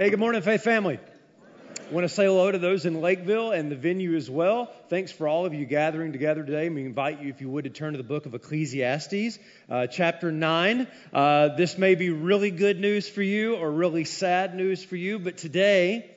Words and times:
Hey, 0.00 0.08
good 0.08 0.18
morning, 0.18 0.40
Faith 0.40 0.62
family. 0.62 0.98
I 0.98 1.92
want 1.92 2.04
to 2.04 2.08
say 2.08 2.24
hello 2.24 2.50
to 2.50 2.56
those 2.56 2.86
in 2.86 3.02
Lakeville 3.02 3.52
and 3.52 3.70
the 3.70 3.76
venue 3.76 4.16
as 4.16 4.30
well. 4.30 4.72
Thanks 4.88 5.12
for 5.12 5.28
all 5.28 5.44
of 5.44 5.52
you 5.52 5.66
gathering 5.66 6.12
together 6.12 6.42
today. 6.42 6.70
We 6.70 6.86
invite 6.86 7.20
you, 7.20 7.28
if 7.28 7.42
you 7.42 7.50
would, 7.50 7.64
to 7.64 7.70
turn 7.70 7.92
to 7.92 7.98
the 7.98 8.02
book 8.02 8.24
of 8.24 8.32
Ecclesiastes, 8.32 9.38
uh, 9.68 9.88
chapter 9.88 10.32
9. 10.32 10.86
Uh, 11.12 11.48
this 11.48 11.76
may 11.76 11.96
be 11.96 12.08
really 12.08 12.50
good 12.50 12.80
news 12.80 13.10
for 13.10 13.20
you 13.20 13.56
or 13.56 13.70
really 13.70 14.04
sad 14.04 14.54
news 14.54 14.82
for 14.82 14.96
you, 14.96 15.18
but 15.18 15.36
today 15.36 16.10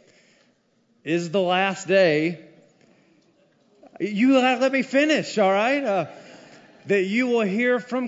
is 1.03 1.31
the 1.31 1.41
last 1.41 1.85
day. 1.85 2.39
You 3.99 4.39
let 4.39 4.71
me 4.71 4.83
finish, 4.83 5.37
all 5.37 5.51
right? 5.51 5.83
Uh, 5.83 6.05
that 6.85 7.03
you 7.03 7.27
will 7.27 7.41
hear 7.41 7.81
from 7.81 8.07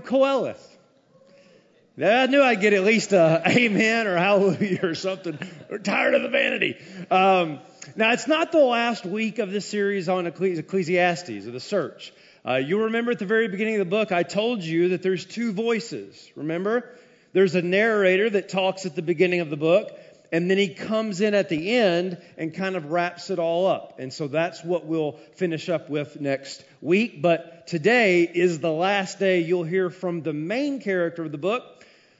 Qoheleth. 1.97 2.23
I 2.23 2.25
knew 2.27 2.41
I'd 2.41 2.61
get 2.61 2.73
at 2.73 2.83
least 2.83 3.13
a 3.13 3.43
amen 3.47 4.07
or 4.07 4.17
hallelujah 4.17 4.79
or 4.83 4.95
something. 4.95 5.37
We're 5.69 5.77
tired 5.77 6.15
of 6.15 6.23
the 6.23 6.29
vanity. 6.29 6.77
Um, 7.09 7.59
now, 7.95 8.11
it's 8.13 8.27
not 8.27 8.51
the 8.51 8.59
last 8.59 9.05
week 9.05 9.39
of 9.39 9.51
this 9.51 9.65
series 9.65 10.09
on 10.09 10.25
Ecclesiastes 10.27 11.47
or 11.47 11.51
the 11.51 11.59
search. 11.59 12.13
Uh, 12.45 12.55
you 12.55 12.83
remember 12.83 13.11
at 13.11 13.19
the 13.19 13.25
very 13.25 13.47
beginning 13.47 13.75
of 13.75 13.79
the 13.79 13.89
book, 13.89 14.11
I 14.11 14.23
told 14.23 14.63
you 14.63 14.89
that 14.89 15.03
there's 15.03 15.25
two 15.25 15.53
voices. 15.53 16.31
Remember? 16.35 16.89
There's 17.33 17.55
a 17.55 17.61
narrator 17.61 18.29
that 18.29 18.49
talks 18.49 18.85
at 18.85 18.95
the 18.95 19.01
beginning 19.01 19.41
of 19.41 19.49
the 19.49 19.57
book, 19.57 19.91
and 20.31 20.49
then 20.49 20.57
he 20.57 20.69
comes 20.69 21.21
in 21.21 21.33
at 21.33 21.49
the 21.49 21.75
end 21.75 22.17
and 22.37 22.53
kind 22.53 22.75
of 22.75 22.91
wraps 22.91 23.29
it 23.29 23.39
all 23.39 23.67
up. 23.67 23.99
And 23.99 24.11
so 24.11 24.27
that's 24.27 24.63
what 24.63 24.85
we'll 24.85 25.13
finish 25.35 25.69
up 25.69 25.89
with 25.89 26.19
next 26.19 26.63
week. 26.81 27.21
But 27.21 27.67
today 27.67 28.23
is 28.23 28.59
the 28.59 28.71
last 28.71 29.19
day 29.19 29.41
you'll 29.41 29.63
hear 29.63 29.89
from 29.89 30.21
the 30.21 30.33
main 30.33 30.79
character 30.79 31.23
of 31.23 31.31
the 31.31 31.37
book, 31.37 31.74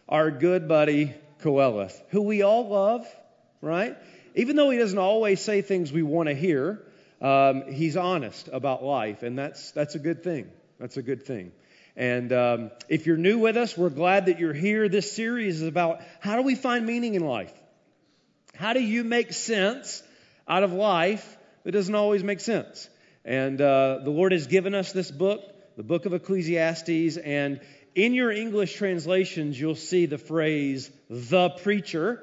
our 0.07 0.31
good 0.31 0.67
buddy 0.67 1.13
Qoheleth, 1.41 1.99
who 2.09 2.21
we 2.21 2.41
all 2.41 2.67
love, 2.67 3.07
right? 3.61 3.95
Even 4.35 4.55
though 4.55 4.69
he 4.69 4.77
doesn't 4.77 4.97
always 4.97 5.41
say 5.41 5.61
things 5.61 5.91
we 5.91 6.03
want 6.03 6.29
to 6.29 6.35
hear, 6.35 6.81
um, 7.21 7.71
he's 7.71 7.97
honest 7.97 8.49
about 8.51 8.84
life, 8.84 9.23
and 9.23 9.37
that's 9.37 9.71
that's 9.71 9.95
a 9.95 9.99
good 9.99 10.23
thing. 10.23 10.49
That's 10.79 10.97
a 10.97 11.01
good 11.01 11.25
thing. 11.25 11.51
And 11.95 12.34
um, 12.34 12.71
if 12.89 13.05
you're 13.05 13.17
new 13.17 13.39
with 13.39 13.55
us, 13.55 13.77
we're 13.77 13.89
glad 13.89 14.25
that 14.25 14.39
you're 14.39 14.53
here. 14.53 14.89
This 14.89 15.12
series 15.13 15.62
is 15.62 15.67
about 15.67 16.01
how 16.19 16.35
do 16.35 16.41
we 16.41 16.55
find 16.55 16.85
meaning 16.85 17.15
in 17.15 17.25
life? 17.25 17.53
How 18.53 18.73
do 18.73 18.81
you 18.81 19.03
make 19.03 19.31
sense 19.31 20.03
out 20.47 20.63
of 20.63 20.73
life 20.73 21.37
that 21.63 21.71
doesn't 21.71 21.95
always 21.95 22.23
make 22.23 22.41
sense? 22.41 22.90
And 23.23 23.59
uh, 23.62 23.99
the 24.03 24.09
Lord 24.09 24.34
has 24.34 24.47
given 24.47 24.75
us 24.75 24.91
this 24.91 25.09
book, 25.09 25.41
the 25.77 25.84
book 25.84 26.05
of 26.05 26.13
Ecclesiastes, 26.13 27.17
and 27.17 27.62
in 27.96 28.13
your 28.13 28.29
English 28.32 28.76
translations, 28.76 29.60
you'll 29.60 29.76
see 29.76 30.05
the 30.05 30.18
phrase 30.18 30.91
the 31.10 31.49
preacher, 31.49 32.21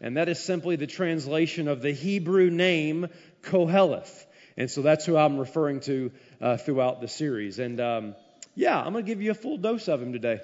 and 0.00 0.18
that 0.18 0.28
is 0.28 0.38
simply 0.38 0.76
the 0.76 0.86
translation 0.86 1.66
of 1.66 1.80
the 1.80 1.92
Hebrew 1.92 2.50
name 2.50 3.08
Koheleth. 3.42 4.26
And 4.56 4.70
so 4.70 4.82
that's 4.82 5.06
who 5.06 5.16
I'm 5.16 5.38
referring 5.38 5.80
to 5.80 6.12
uh, 6.40 6.56
throughout 6.58 7.00
the 7.00 7.08
series. 7.08 7.58
And 7.58 7.80
um, 7.80 8.14
yeah, 8.54 8.78
I'm 8.78 8.92
going 8.92 9.04
to 9.04 9.08
give 9.08 9.22
you 9.22 9.30
a 9.30 9.34
full 9.34 9.56
dose 9.56 9.88
of 9.88 10.00
him 10.00 10.12
today. 10.12 10.40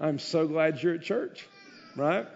I'm 0.00 0.18
so 0.18 0.46
glad 0.46 0.82
you're 0.82 0.94
at 0.94 1.02
church, 1.02 1.46
right? 1.96 2.26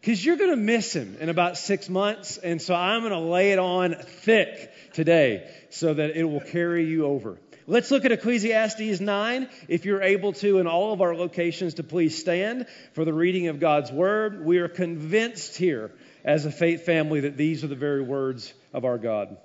Because 0.00 0.24
you're 0.24 0.36
going 0.36 0.50
to 0.50 0.56
miss 0.56 0.94
him 0.94 1.16
in 1.20 1.28
about 1.28 1.56
six 1.56 1.88
months. 1.88 2.38
And 2.38 2.60
so 2.60 2.74
I'm 2.74 3.00
going 3.00 3.12
to 3.12 3.18
lay 3.20 3.52
it 3.52 3.58
on 3.58 3.94
thick 3.94 4.72
today 4.92 5.48
so 5.70 5.94
that 5.94 6.16
it 6.16 6.24
will 6.24 6.40
carry 6.40 6.86
you 6.86 7.06
over. 7.06 7.38
Let's 7.70 7.90
look 7.90 8.06
at 8.06 8.12
Ecclesiastes 8.12 8.98
9. 8.98 9.48
If 9.68 9.84
you're 9.84 10.00
able 10.00 10.32
to, 10.32 10.58
in 10.58 10.66
all 10.66 10.94
of 10.94 11.02
our 11.02 11.14
locations, 11.14 11.74
to 11.74 11.82
please 11.82 12.16
stand 12.16 12.66
for 12.94 13.04
the 13.04 13.12
reading 13.12 13.48
of 13.48 13.60
God's 13.60 13.92
word. 13.92 14.42
We 14.42 14.56
are 14.56 14.68
convinced 14.68 15.54
here 15.58 15.90
as 16.24 16.46
a 16.46 16.50
faith 16.50 16.86
family 16.86 17.20
that 17.20 17.36
these 17.36 17.64
are 17.64 17.66
the 17.66 17.74
very 17.74 18.00
words 18.00 18.54
of 18.72 18.86
our 18.86 18.96
God. 18.96 19.36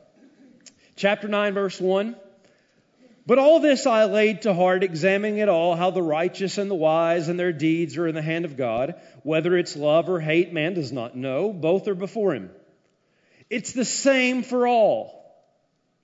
Chapter 0.96 1.28
9, 1.28 1.54
verse 1.54 1.82
1. 1.82 2.16
But 3.26 3.40
all 3.40 3.60
this 3.60 3.86
I 3.86 4.06
laid 4.06 4.44
to 4.44 4.54
heart, 4.54 4.86
examining 4.86 5.40
it 5.40 5.50
all, 5.50 5.76
how 5.76 5.92
the 5.92 6.02
righteous 6.02 6.58
and 6.58 6.72
the 6.72 6.76
wise 6.76 7.28
and 7.28 7.38
their 7.38 7.52
deeds 7.52 7.98
are 7.98 8.08
in 8.08 8.16
the 8.16 8.22
hand 8.22 8.46
of 8.46 8.56
God. 8.56 8.96
Whether 9.24 9.58
it's 9.58 9.76
love 9.76 10.08
or 10.08 10.22
hate, 10.22 10.54
man 10.54 10.76
does 10.76 10.94
not 10.94 11.14
know. 11.14 11.52
Both 11.52 11.90
are 11.90 11.94
before 11.94 12.34
him. 12.34 12.52
It's 13.50 13.74
the 13.74 13.84
same 13.84 14.44
for 14.44 14.66
all. 14.66 15.20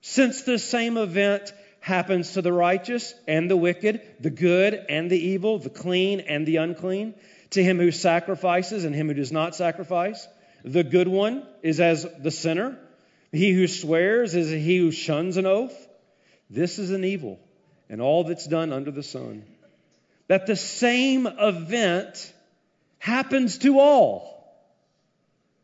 Since 0.02 0.42
the 0.42 0.58
same 0.58 0.98
event 0.98 1.52
happens 1.80 2.34
to 2.34 2.42
the 2.42 2.52
righteous 2.52 3.14
and 3.26 3.50
the 3.50 3.56
wicked, 3.56 4.00
the 4.20 4.30
good 4.30 4.74
and 4.74 5.10
the 5.10 5.18
evil, 5.18 5.58
the 5.58 5.70
clean 5.70 6.20
and 6.20 6.46
the 6.46 6.56
unclean, 6.56 7.14
to 7.50 7.62
him 7.62 7.78
who 7.78 7.90
sacrifices 7.90 8.84
and 8.84 8.94
him 8.94 9.08
who 9.08 9.14
does 9.14 9.32
not 9.32 9.56
sacrifice. 9.56 10.28
The 10.64 10.84
good 10.84 11.08
one 11.08 11.46
is 11.62 11.80
as 11.80 12.06
the 12.20 12.30
sinner. 12.30 12.78
He 13.32 13.52
who 13.52 13.66
swears 13.66 14.34
is 14.34 14.50
he 14.50 14.78
who 14.78 14.90
shuns 14.90 15.36
an 15.36 15.46
oath. 15.46 15.88
This 16.50 16.78
is 16.78 16.90
an 16.90 17.04
evil, 17.04 17.38
and 17.88 18.00
all 18.00 18.24
that's 18.24 18.46
done 18.46 18.72
under 18.72 18.90
the 18.90 19.02
sun. 19.02 19.44
That 20.28 20.46
the 20.46 20.56
same 20.56 21.26
event 21.26 22.32
happens 22.98 23.58
to 23.58 23.78
all. 23.78 24.39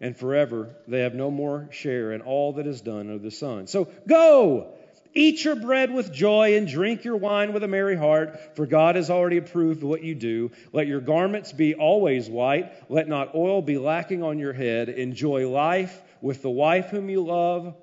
and 0.00 0.16
forever 0.16 0.74
they 0.86 1.00
have 1.00 1.14
no 1.14 1.30
more 1.30 1.68
share 1.70 2.12
in 2.12 2.20
all 2.20 2.54
that 2.54 2.66
is 2.66 2.80
done 2.80 3.00
under 3.10 3.18
the 3.18 3.30
sun. 3.30 3.66
So 3.66 3.88
go! 4.06 4.74
Eat 5.16 5.44
your 5.44 5.54
bread 5.54 5.92
with 5.92 6.12
joy 6.12 6.56
and 6.56 6.66
drink 6.66 7.04
your 7.04 7.16
wine 7.16 7.52
with 7.52 7.62
a 7.62 7.68
merry 7.68 7.96
heart, 7.96 8.56
for 8.56 8.66
God 8.66 8.96
has 8.96 9.10
already 9.10 9.36
approved 9.36 9.84
what 9.84 10.02
you 10.02 10.16
do. 10.16 10.50
Let 10.72 10.88
your 10.88 11.00
garments 11.00 11.52
be 11.52 11.76
always 11.76 12.28
white. 12.28 12.72
Let 12.90 13.06
not 13.06 13.32
oil 13.32 13.62
be 13.62 13.78
lacking 13.78 14.24
on 14.24 14.40
your 14.40 14.52
head. 14.52 14.88
Enjoy 14.88 15.48
life 15.48 16.02
with 16.20 16.42
the 16.42 16.50
wife 16.50 16.88
whom 16.88 17.08
you 17.08 17.24
love 17.24 17.76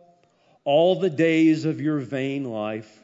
all 0.65 0.99
the 0.99 1.09
days 1.09 1.63
of 1.63 1.79
your 1.79 1.99
vain 1.99 2.43
life. 2.43 3.01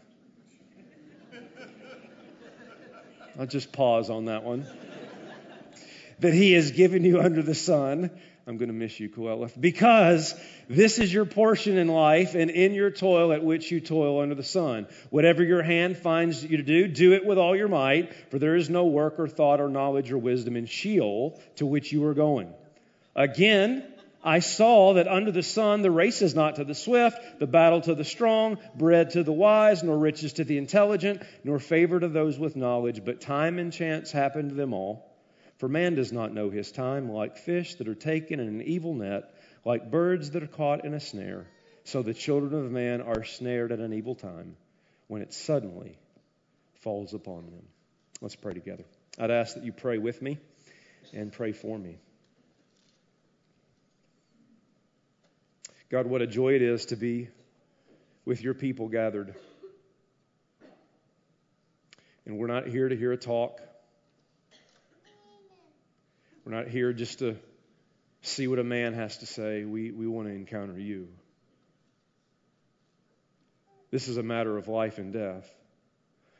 I'll 3.39 3.45
just 3.45 3.71
pause 3.71 4.09
on 4.09 4.25
that 4.25 4.43
one. 4.43 4.67
that 6.19 6.33
he 6.33 6.53
has 6.53 6.71
given 6.71 7.05
you 7.05 7.21
under 7.21 7.43
the 7.43 7.55
sun 7.55 8.09
I'm 8.47 8.55
going 8.55 8.69
to 8.69 8.73
miss 8.73 8.97
you, 8.97 9.09
Qoheleth, 9.09 9.59
because 9.59 10.33
this 10.69 10.99
is 10.99 11.13
your 11.13 11.25
portion 11.25 11.77
in 11.77 11.89
life 11.89 12.33
and 12.33 12.49
in 12.49 12.73
your 12.73 12.89
toil 12.89 13.33
at 13.33 13.43
which 13.43 13.69
you 13.71 13.81
toil 13.81 14.21
under 14.21 14.35
the 14.35 14.43
sun. 14.43 14.87
Whatever 15.09 15.43
your 15.43 15.61
hand 15.61 15.97
finds 15.97 16.45
you 16.45 16.55
to 16.55 16.63
do, 16.63 16.87
do 16.87 17.11
it 17.11 17.25
with 17.25 17.37
all 17.37 17.57
your 17.57 17.67
might, 17.67 18.13
for 18.31 18.39
there 18.39 18.55
is 18.55 18.69
no 18.69 18.85
work 18.85 19.19
or 19.19 19.27
thought 19.27 19.59
or 19.59 19.67
knowledge 19.67 20.13
or 20.13 20.17
wisdom 20.17 20.55
in 20.55 20.65
Sheol 20.65 21.37
to 21.57 21.65
which 21.65 21.91
you 21.91 22.05
are 22.05 22.13
going. 22.13 22.53
Again, 23.17 23.83
I 24.23 24.39
saw 24.39 24.93
that 24.93 25.09
under 25.09 25.31
the 25.31 25.43
sun 25.43 25.81
the 25.81 25.91
race 25.91 26.21
is 26.21 26.33
not 26.33 26.55
to 26.55 26.63
the 26.63 26.73
swift, 26.73 27.39
the 27.39 27.47
battle 27.47 27.81
to 27.81 27.95
the 27.95 28.05
strong, 28.05 28.59
bread 28.75 29.09
to 29.11 29.23
the 29.23 29.33
wise, 29.33 29.83
nor 29.83 29.97
riches 29.97 30.33
to 30.33 30.45
the 30.45 30.57
intelligent, 30.57 31.21
nor 31.43 31.59
favor 31.59 31.99
to 31.99 32.07
those 32.07 32.39
with 32.39 32.55
knowledge, 32.55 33.03
but 33.03 33.19
time 33.19 33.59
and 33.59 33.73
chance 33.73 34.09
happen 34.09 34.47
to 34.47 34.55
them 34.55 34.73
all. 34.73 35.06
For 35.57 35.67
man 35.67 35.95
does 35.95 36.11
not 36.11 36.33
know 36.33 36.49
his 36.49 36.71
time, 36.71 37.11
like 37.11 37.37
fish 37.37 37.75
that 37.75 37.87
are 37.87 37.95
taken 37.95 38.39
in 38.39 38.47
an 38.47 38.61
evil 38.61 38.93
net, 38.93 39.33
like 39.65 39.89
birds 39.89 40.31
that 40.31 40.43
are 40.43 40.47
caught 40.47 40.85
in 40.85 40.93
a 40.93 40.99
snare. 40.99 41.47
So 41.83 42.03
the 42.03 42.13
children 42.13 42.53
of 42.53 42.71
man 42.71 43.01
are 43.01 43.23
snared 43.23 43.71
at 43.71 43.79
an 43.79 43.93
evil 43.93 44.13
time 44.13 44.55
when 45.07 45.21
it 45.21 45.33
suddenly 45.33 45.97
falls 46.81 47.13
upon 47.13 47.45
them. 47.45 47.63
Let's 48.21 48.35
pray 48.35 48.53
together. 48.53 48.83
I'd 49.17 49.31
ask 49.31 49.55
that 49.55 49.63
you 49.63 49.71
pray 49.71 49.97
with 49.97 50.21
me 50.21 50.37
and 51.13 51.31
pray 51.31 51.53
for 51.53 51.77
me. 51.77 51.97
God, 55.89 56.05
what 56.05 56.21
a 56.21 56.27
joy 56.27 56.53
it 56.53 56.61
is 56.61 56.87
to 56.87 56.95
be 56.95 57.29
with 58.25 58.41
your 58.41 58.53
people 58.53 58.89
gathered. 58.89 59.33
And 62.25 62.37
we're 62.37 62.47
not 62.47 62.67
here 62.67 62.89
to 62.89 62.95
hear 62.95 63.13
a 63.13 63.17
talk. 63.17 63.61
We're 66.47 66.55
not 66.55 66.69
here 66.69 66.93
just 66.93 67.19
to 67.19 67.35
see 68.21 68.47
what 68.47 68.57
a 68.57 68.63
man 68.63 68.93
has 68.93 69.17
to 69.17 69.25
say. 69.25 69.65
We, 69.65 69.91
we 69.91 70.07
want 70.07 70.29
to 70.29 70.33
encounter 70.33 70.79
you. 70.79 71.09
This 73.91 74.07
is 74.07 74.15
a 74.15 74.23
matter 74.23 74.57
of 74.57 74.69
life 74.69 74.97
and 74.97 75.11
death. 75.11 75.45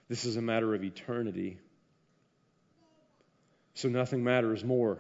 This 0.08 0.24
is 0.24 0.38
a 0.38 0.42
matter 0.42 0.74
of 0.74 0.82
eternity. 0.82 1.58
So 3.74 3.90
nothing 3.90 4.24
matters 4.24 4.64
more 4.64 4.98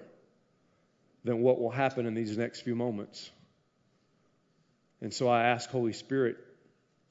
than 1.23 1.39
what 1.39 1.57
will 1.57 1.71
happen 1.71 2.05
in 2.05 2.13
these 2.13 2.37
next 2.37 2.63
few 2.63 2.75
moments. 2.75 3.31
And 4.99 5.13
so 5.13 5.29
I 5.29 5.43
ask, 5.43 5.69
Holy 5.69 5.93
Spirit, 5.93 6.35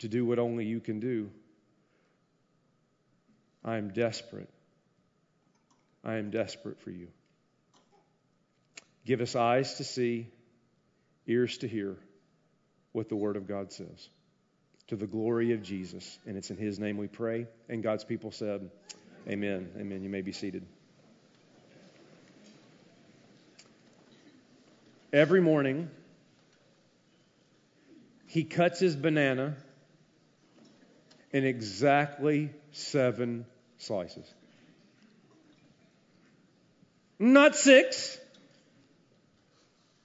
to 0.01 0.09
do 0.09 0.27
what 0.27 0.39
only 0.39 0.67
you 0.67 0.81
can 0.81 1.01
do. 1.01 1.31
I 3.65 3.79
am 3.79 3.95
desperate. 3.95 4.51
I 6.05 6.17
am 6.17 6.29
desperate 6.29 6.79
for 6.83 6.91
you. 6.91 7.09
Give 9.07 9.21
us 9.21 9.37
eyes 9.37 9.75
to 9.75 9.85
see, 9.85 10.27
ears 11.29 11.59
to 11.59 11.69
hear 11.69 11.97
what 12.91 13.09
the 13.09 13.15
Word 13.15 13.37
of 13.37 13.47
God 13.47 13.73
says. 13.73 14.09
To 14.89 14.97
the 14.97 15.07
glory 15.07 15.53
of 15.53 15.63
Jesus. 15.63 16.19
And 16.27 16.37
it's 16.37 16.51
in 16.51 16.57
His 16.57 16.81
name 16.81 16.97
we 16.97 17.07
pray. 17.07 17.47
And 17.69 17.85
God's 17.85 18.05
people 18.05 18.33
said, 18.33 18.69
Amen. 19.29 19.71
Amen. 19.79 20.03
You 20.03 20.09
may 20.09 20.23
be 20.23 20.33
seated. 20.33 20.67
Every 25.13 25.41
morning, 25.41 25.89
he 28.27 28.43
cuts 28.43 28.81
his 28.81 28.97
banana 28.97 29.57
in 31.33 31.45
exactly 31.45 32.51
seven 32.73 33.47
slices. 33.79 34.27
Not 37.19 37.57
six, 37.57 38.19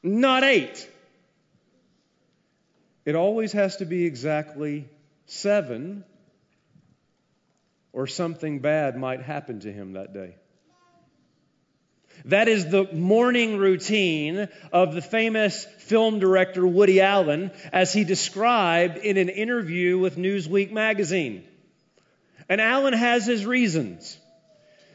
not 0.04 0.44
eight. 0.44 0.90
It 3.06 3.16
always 3.16 3.52
has 3.54 3.78
to 3.78 3.86
be 3.86 4.06
exactly 4.06 4.88
seven, 5.26 6.04
or 7.94 8.08
something 8.08 8.60
bad 8.60 8.96
might 8.98 9.22
happen 9.22 9.60
to 9.62 9.72
him 9.72 9.94
that 9.94 10.14
day. 10.14 10.36
That 12.26 12.48
is 12.48 12.70
the 12.70 12.84
morning 12.94 13.58
routine 13.58 14.48
of 14.72 14.94
the 14.94 15.02
famous 15.02 15.66
film 15.80 16.20
director 16.20 16.66
Woody 16.66 17.02
Allen 17.02 17.52
as 17.74 17.92
he 17.92 18.04
described 18.04 18.98
in 18.98 19.18
an 19.18 19.30
interview 19.30 19.98
with 19.98 20.18
Newsweek 20.18 20.72
magazine. 20.72 21.44
And 22.48 22.62
Allen 22.62 22.94
has 22.94 23.26
his 23.26 23.46
reasons. 23.46 24.18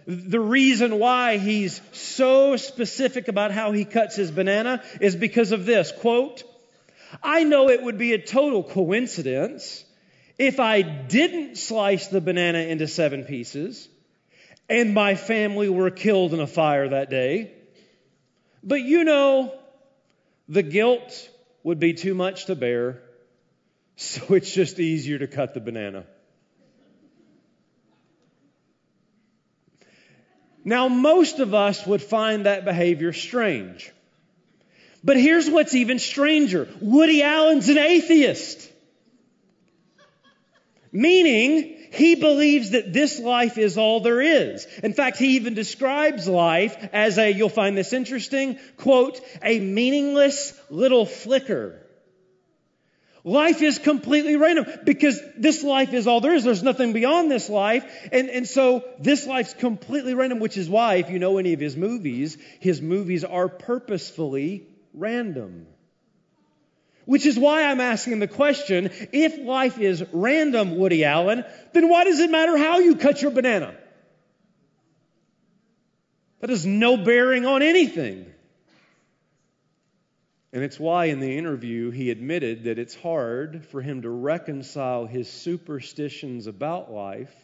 The 0.06 0.40
reason 0.40 0.98
why 0.98 1.38
he's 1.38 1.80
so 1.92 2.56
specific 2.56 3.28
about 3.28 3.50
how 3.50 3.72
he 3.72 3.84
cuts 3.84 4.14
his 4.14 4.30
banana 4.30 4.82
is 5.00 5.16
because 5.16 5.50
of 5.52 5.66
this 5.66 5.90
quote, 5.90 6.44
I 7.22 7.44
know 7.44 7.68
it 7.70 7.82
would 7.82 7.98
be 7.98 8.12
a 8.12 8.18
total 8.18 8.62
coincidence 8.62 9.84
if 10.38 10.60
I 10.60 10.82
didn't 10.82 11.56
slice 11.56 12.08
the 12.08 12.20
banana 12.20 12.58
into 12.58 12.86
seven 12.86 13.24
pieces 13.24 13.88
and 14.68 14.94
my 14.94 15.14
family 15.14 15.68
were 15.68 15.90
killed 15.90 16.34
in 16.34 16.40
a 16.40 16.46
fire 16.46 16.88
that 16.88 17.10
day. 17.10 17.52
But 18.62 18.82
you 18.82 19.04
know, 19.04 19.54
the 20.48 20.62
guilt 20.62 21.28
would 21.62 21.78
be 21.78 21.94
too 21.94 22.14
much 22.14 22.46
to 22.46 22.54
bear, 22.54 23.02
so 23.96 24.34
it's 24.34 24.52
just 24.52 24.78
easier 24.78 25.18
to 25.18 25.26
cut 25.26 25.54
the 25.54 25.60
banana. 25.60 26.04
Now, 30.66 30.88
most 30.88 31.38
of 31.38 31.54
us 31.54 31.86
would 31.86 32.02
find 32.02 32.44
that 32.44 32.64
behavior 32.64 33.12
strange. 33.12 33.92
But 35.04 35.16
here's 35.16 35.48
what's 35.48 35.76
even 35.76 36.00
stranger 36.00 36.68
Woody 36.80 37.22
Allen's 37.22 37.68
an 37.68 37.78
atheist. 37.78 38.72
Meaning, 40.90 41.76
he 41.92 42.16
believes 42.16 42.70
that 42.70 42.92
this 42.92 43.20
life 43.20 43.58
is 43.58 43.78
all 43.78 44.00
there 44.00 44.20
is. 44.20 44.66
In 44.82 44.92
fact, 44.92 45.18
he 45.18 45.36
even 45.36 45.54
describes 45.54 46.26
life 46.26 46.76
as 46.92 47.16
a, 47.16 47.30
you'll 47.30 47.48
find 47.48 47.78
this 47.78 47.92
interesting, 47.92 48.58
quote, 48.76 49.20
a 49.44 49.60
meaningless 49.60 50.52
little 50.68 51.06
flicker. 51.06 51.85
Life 53.26 53.60
is 53.60 53.80
completely 53.80 54.36
random 54.36 54.66
because 54.84 55.20
this 55.36 55.64
life 55.64 55.92
is 55.92 56.06
all 56.06 56.20
there 56.20 56.32
is. 56.32 56.44
There's 56.44 56.62
nothing 56.62 56.92
beyond 56.92 57.28
this 57.28 57.50
life. 57.50 57.84
And, 58.12 58.30
and 58.30 58.46
so 58.46 58.84
this 59.00 59.26
life's 59.26 59.52
completely 59.52 60.14
random, 60.14 60.38
which 60.38 60.56
is 60.56 60.70
why, 60.70 60.94
if 60.94 61.10
you 61.10 61.18
know 61.18 61.38
any 61.38 61.52
of 61.52 61.58
his 61.58 61.76
movies, 61.76 62.38
his 62.60 62.80
movies 62.80 63.24
are 63.24 63.48
purposefully 63.48 64.68
random. 64.94 65.66
Which 67.04 67.26
is 67.26 67.36
why 67.36 67.64
I'm 67.64 67.80
asking 67.80 68.20
the 68.20 68.28
question 68.28 68.90
if 69.10 69.36
life 69.44 69.80
is 69.80 70.04
random, 70.12 70.76
Woody 70.76 71.04
Allen, 71.04 71.44
then 71.72 71.88
why 71.88 72.04
does 72.04 72.20
it 72.20 72.30
matter 72.30 72.56
how 72.56 72.78
you 72.78 72.94
cut 72.94 73.22
your 73.22 73.32
banana? 73.32 73.74
That 76.42 76.50
has 76.50 76.64
no 76.64 76.96
bearing 76.96 77.44
on 77.44 77.62
anything. 77.62 78.32
And 80.56 80.64
it's 80.64 80.80
why 80.80 81.04
in 81.06 81.20
the 81.20 81.36
interview 81.36 81.90
he 81.90 82.10
admitted 82.10 82.64
that 82.64 82.78
it's 82.78 82.94
hard 82.94 83.66
for 83.66 83.82
him 83.82 84.00
to 84.00 84.08
reconcile 84.08 85.04
his 85.04 85.30
superstitions 85.30 86.46
about 86.46 86.90
life 86.90 87.34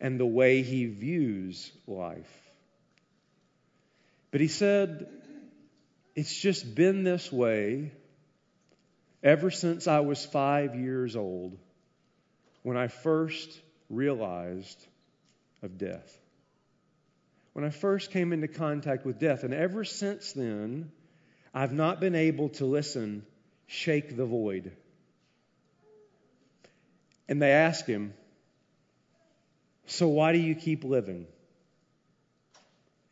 and 0.00 0.18
the 0.18 0.24
way 0.24 0.62
he 0.62 0.86
views 0.86 1.70
life. 1.86 2.50
But 4.30 4.40
he 4.40 4.48
said, 4.48 5.06
it's 6.14 6.34
just 6.34 6.74
been 6.74 7.04
this 7.04 7.30
way 7.30 7.92
ever 9.22 9.50
since 9.50 9.86
I 9.86 10.00
was 10.00 10.24
five 10.24 10.76
years 10.76 11.16
old 11.16 11.58
when 12.62 12.78
I 12.78 12.88
first 12.88 13.60
realized 13.90 14.82
of 15.62 15.76
death. 15.76 16.18
When 17.52 17.66
I 17.66 17.70
first 17.70 18.12
came 18.12 18.32
into 18.32 18.48
contact 18.48 19.04
with 19.04 19.18
death. 19.18 19.44
And 19.44 19.52
ever 19.52 19.84
since 19.84 20.32
then, 20.32 20.90
I've 21.54 21.72
not 21.72 22.00
been 22.00 22.16
able 22.16 22.48
to 22.50 22.66
listen, 22.66 23.24
shake 23.68 24.16
the 24.16 24.26
void. 24.26 24.72
And 27.28 27.40
they 27.40 27.52
ask 27.52 27.86
him, 27.86 28.12
So 29.86 30.08
why 30.08 30.32
do 30.32 30.38
you 30.38 30.56
keep 30.56 30.82
living? 30.82 31.26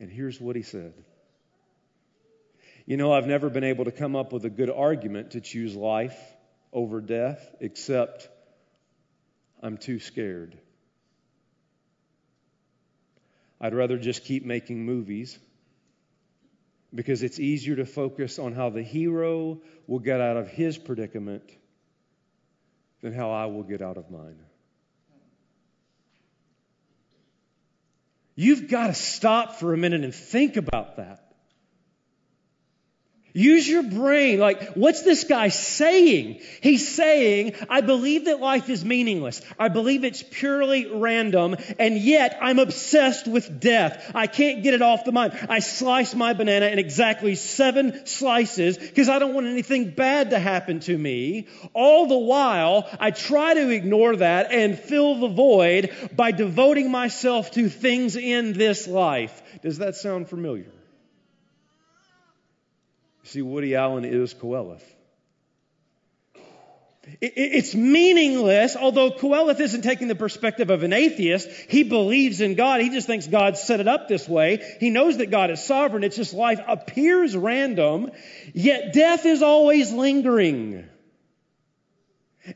And 0.00 0.10
here's 0.10 0.40
what 0.40 0.56
he 0.56 0.62
said 0.62 0.92
you 2.84 2.96
know, 2.96 3.12
I've 3.12 3.28
never 3.28 3.48
been 3.48 3.62
able 3.62 3.84
to 3.84 3.92
come 3.92 4.16
up 4.16 4.32
with 4.32 4.44
a 4.44 4.50
good 4.50 4.68
argument 4.68 5.32
to 5.32 5.40
choose 5.40 5.76
life 5.76 6.18
over 6.72 7.00
death, 7.00 7.54
except 7.60 8.28
I'm 9.62 9.78
too 9.78 10.00
scared. 10.00 10.58
I'd 13.60 13.74
rather 13.74 13.98
just 13.98 14.24
keep 14.24 14.44
making 14.44 14.84
movies 14.84 15.38
because 16.94 17.22
it's 17.22 17.38
easier 17.38 17.76
to 17.76 17.86
focus 17.86 18.38
on 18.38 18.52
how 18.52 18.70
the 18.70 18.82
hero 18.82 19.60
will 19.86 19.98
get 19.98 20.20
out 20.20 20.36
of 20.36 20.48
his 20.48 20.76
predicament 20.76 21.42
than 23.00 23.12
how 23.12 23.30
I 23.30 23.46
will 23.46 23.62
get 23.62 23.82
out 23.82 23.96
of 23.96 24.10
mine. 24.10 24.38
You've 28.34 28.68
got 28.68 28.88
to 28.88 28.94
stop 28.94 29.56
for 29.56 29.74
a 29.74 29.76
minute 29.76 30.04
and 30.04 30.14
think 30.14 30.56
about 30.56 30.96
that. 30.96 31.21
Use 33.34 33.66
your 33.66 33.82
brain. 33.82 34.38
Like, 34.38 34.74
what's 34.74 35.02
this 35.02 35.24
guy 35.24 35.48
saying? 35.48 36.40
He's 36.60 36.86
saying, 36.94 37.54
I 37.68 37.80
believe 37.80 38.26
that 38.26 38.40
life 38.40 38.68
is 38.68 38.84
meaningless. 38.84 39.40
I 39.58 39.68
believe 39.68 40.04
it's 40.04 40.22
purely 40.22 40.86
random, 40.86 41.56
and 41.78 41.96
yet 41.96 42.38
I'm 42.42 42.58
obsessed 42.58 43.26
with 43.26 43.58
death. 43.58 44.12
I 44.14 44.26
can't 44.26 44.62
get 44.62 44.74
it 44.74 44.82
off 44.82 45.04
the 45.04 45.12
mind. 45.12 45.32
I 45.48 45.60
slice 45.60 46.14
my 46.14 46.34
banana 46.34 46.66
in 46.66 46.78
exactly 46.78 47.34
seven 47.34 48.04
slices 48.04 48.76
because 48.76 49.08
I 49.08 49.18
don't 49.18 49.32
want 49.32 49.46
anything 49.46 49.90
bad 49.90 50.30
to 50.30 50.38
happen 50.38 50.80
to 50.80 50.96
me. 50.96 51.48
All 51.72 52.06
the 52.06 52.18
while, 52.18 52.86
I 53.00 53.12
try 53.12 53.54
to 53.54 53.70
ignore 53.70 54.16
that 54.16 54.52
and 54.52 54.78
fill 54.78 55.20
the 55.20 55.28
void 55.28 55.90
by 56.14 56.32
devoting 56.32 56.90
myself 56.90 57.50
to 57.52 57.70
things 57.70 58.16
in 58.16 58.52
this 58.52 58.86
life. 58.86 59.42
Does 59.62 59.78
that 59.78 59.94
sound 59.94 60.28
familiar? 60.28 60.70
See, 63.24 63.42
Woody 63.42 63.74
Allen 63.76 64.04
is 64.04 64.34
Qoheleth. 64.34 64.82
It's 67.20 67.74
meaningless, 67.74 68.76
although 68.76 69.10
Qoheleth 69.10 69.58
isn't 69.58 69.82
taking 69.82 70.06
the 70.06 70.14
perspective 70.14 70.70
of 70.70 70.84
an 70.84 70.92
atheist. 70.92 71.48
He 71.68 71.82
believes 71.82 72.40
in 72.40 72.54
God. 72.54 72.80
He 72.80 72.90
just 72.90 73.08
thinks 73.08 73.26
God 73.26 73.56
set 73.56 73.80
it 73.80 73.88
up 73.88 74.06
this 74.06 74.28
way. 74.28 74.76
He 74.78 74.90
knows 74.90 75.18
that 75.18 75.30
God 75.30 75.50
is 75.50 75.64
sovereign. 75.64 76.04
It's 76.04 76.14
just 76.14 76.32
life 76.32 76.60
appears 76.66 77.36
random, 77.36 78.12
yet 78.54 78.92
death 78.92 79.26
is 79.26 79.42
always 79.42 79.92
lingering. 79.92 80.88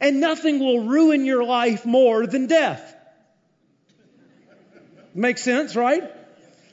And 0.00 0.20
nothing 0.20 0.60
will 0.60 0.86
ruin 0.86 1.24
your 1.24 1.44
life 1.44 1.84
more 1.84 2.26
than 2.26 2.46
death. 2.46 2.94
Makes 5.12 5.42
sense, 5.42 5.74
right? 5.74 6.04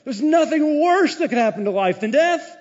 There's 0.04 0.22
nothing 0.22 0.80
worse 0.80 1.16
that 1.16 1.28
could 1.28 1.38
happen 1.38 1.64
to 1.64 1.70
life 1.72 2.00
than 2.00 2.12
death. 2.12 2.56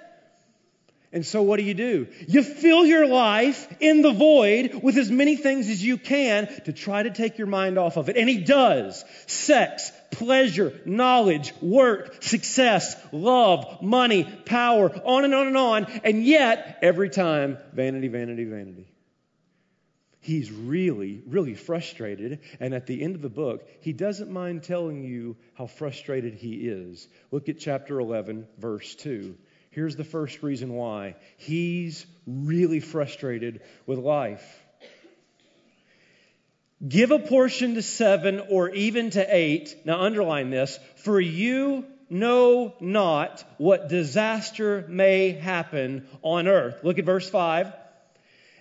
And 1.14 1.24
so 1.24 1.44
what 1.44 1.60
do 1.60 1.64
you 1.64 1.76
do? 1.76 2.08
You 2.28 2.42
fill 2.42 2.88
your 2.88 3.06
life 3.08 3.68
in 3.80 4.02
the 4.02 4.12
void 4.12 4.80
with 4.82 4.98
as 4.98 5.12
many 5.12 5.36
things 5.36 5.70
as 5.70 5.82
you 5.84 6.00
can 6.00 6.48
to 6.66 6.74
try 6.74 7.04
to 7.04 7.12
take 7.12 7.38
your 7.38 7.46
mind 7.46 7.78
off 7.78 7.98
of 7.98 8.10
it. 8.10 8.18
And 8.18 8.28
he 8.28 8.40
does. 8.40 9.06
Sex, 9.28 9.92
pleasure, 10.10 10.74
knowledge, 10.86 11.54
work, 11.62 12.24
success, 12.24 12.96
love, 13.12 13.84
money, 13.84 14.24
power, 14.24 14.90
on 15.06 15.24
and 15.24 15.36
on 15.36 15.46
and 15.46 15.58
on. 15.58 15.86
And 16.04 16.26
yet, 16.26 16.80
every 16.82 17.12
time, 17.12 17.60
vanity, 17.74 18.08
vanity, 18.08 18.46
vanity. 18.46 18.88
he's 20.24 20.52
really, 20.52 21.22
really 21.28 21.54
frustrated. 21.54 22.40
And 22.60 22.74
at 22.74 22.88
the 22.88 23.04
end 23.04 23.16
of 23.16 23.22
the 23.22 23.30
book, 23.30 23.70
he 23.82 23.94
doesn't 23.94 24.32
mind 24.32 24.64
telling 24.64 25.04
you 25.04 25.38
how 25.54 25.68
frustrated 25.68 26.34
he 26.34 26.68
is. 26.68 27.08
Look 27.30 27.50
at 27.50 27.60
chapter 27.60 28.00
11, 28.00 28.48
verse 28.58 28.96
2. 28.96 29.38
Here's 29.74 29.96
the 29.96 30.04
first 30.04 30.44
reason 30.44 30.74
why 30.74 31.16
he's 31.38 32.06
really 32.28 32.80
frustrated 32.80 33.62
with 33.88 33.98
life. 33.98 34.62
Give 36.88 37.10
a 37.10 37.18
portion 37.18 37.74
to 37.74 37.82
seven 37.82 38.42
or 38.50 38.70
even 38.70 39.10
to 39.12 39.26
eight. 39.36 39.76
Now, 39.84 40.02
underline 40.02 40.52
this. 40.52 40.78
For 40.98 41.20
you 41.20 41.86
know 42.08 42.76
not 42.80 43.44
what 43.58 43.90
disaster 43.90 44.86
may 44.88 45.32
happen 45.32 46.06
on 46.22 46.48
earth. 46.48 46.84
Look 46.84 47.00
at 47.00 47.06
verse 47.06 47.28
5. 47.28 47.74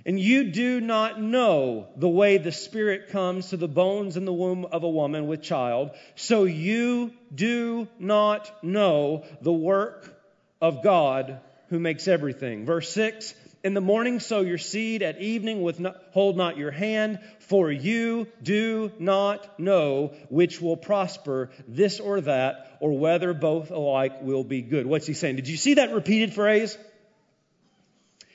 And 0.06 0.18
you 0.18 0.50
do 0.50 0.80
not 0.80 1.20
know 1.20 1.88
the 1.96 2.08
way 2.08 2.38
the 2.38 2.52
Spirit 2.52 3.10
comes 3.10 3.50
to 3.50 3.58
the 3.58 3.68
bones 3.68 4.16
in 4.16 4.24
the 4.24 4.32
womb 4.32 4.64
of 4.64 4.82
a 4.82 4.88
woman 4.88 5.26
with 5.26 5.42
child. 5.42 5.90
So 6.14 6.44
you 6.44 7.12
do 7.34 7.86
not 7.98 8.64
know 8.64 9.24
the 9.42 9.52
work 9.52 10.21
of 10.62 10.82
God 10.82 11.40
who 11.68 11.80
makes 11.80 12.06
everything. 12.06 12.64
Verse 12.64 12.90
6 12.92 13.34
In 13.64 13.74
the 13.74 13.80
morning 13.80 14.20
sow 14.20 14.40
your 14.40 14.58
seed, 14.58 15.02
at 15.02 15.20
evening 15.20 15.60
with 15.62 15.80
no, 15.80 15.94
hold 16.12 16.36
not 16.36 16.56
your 16.56 16.70
hand, 16.70 17.18
for 17.40 17.70
you 17.70 18.28
do 18.42 18.92
not 18.98 19.58
know 19.58 20.14
which 20.30 20.62
will 20.62 20.76
prosper, 20.76 21.50
this 21.66 21.98
or 21.98 22.20
that, 22.22 22.78
or 22.80 22.96
whether 22.96 23.34
both 23.34 23.70
alike 23.72 24.22
will 24.22 24.44
be 24.44 24.62
good. 24.62 24.86
What's 24.86 25.06
he 25.06 25.14
saying? 25.14 25.36
Did 25.36 25.48
you 25.48 25.56
see 25.56 25.74
that 25.74 25.92
repeated 25.92 26.32
phrase? 26.32 26.78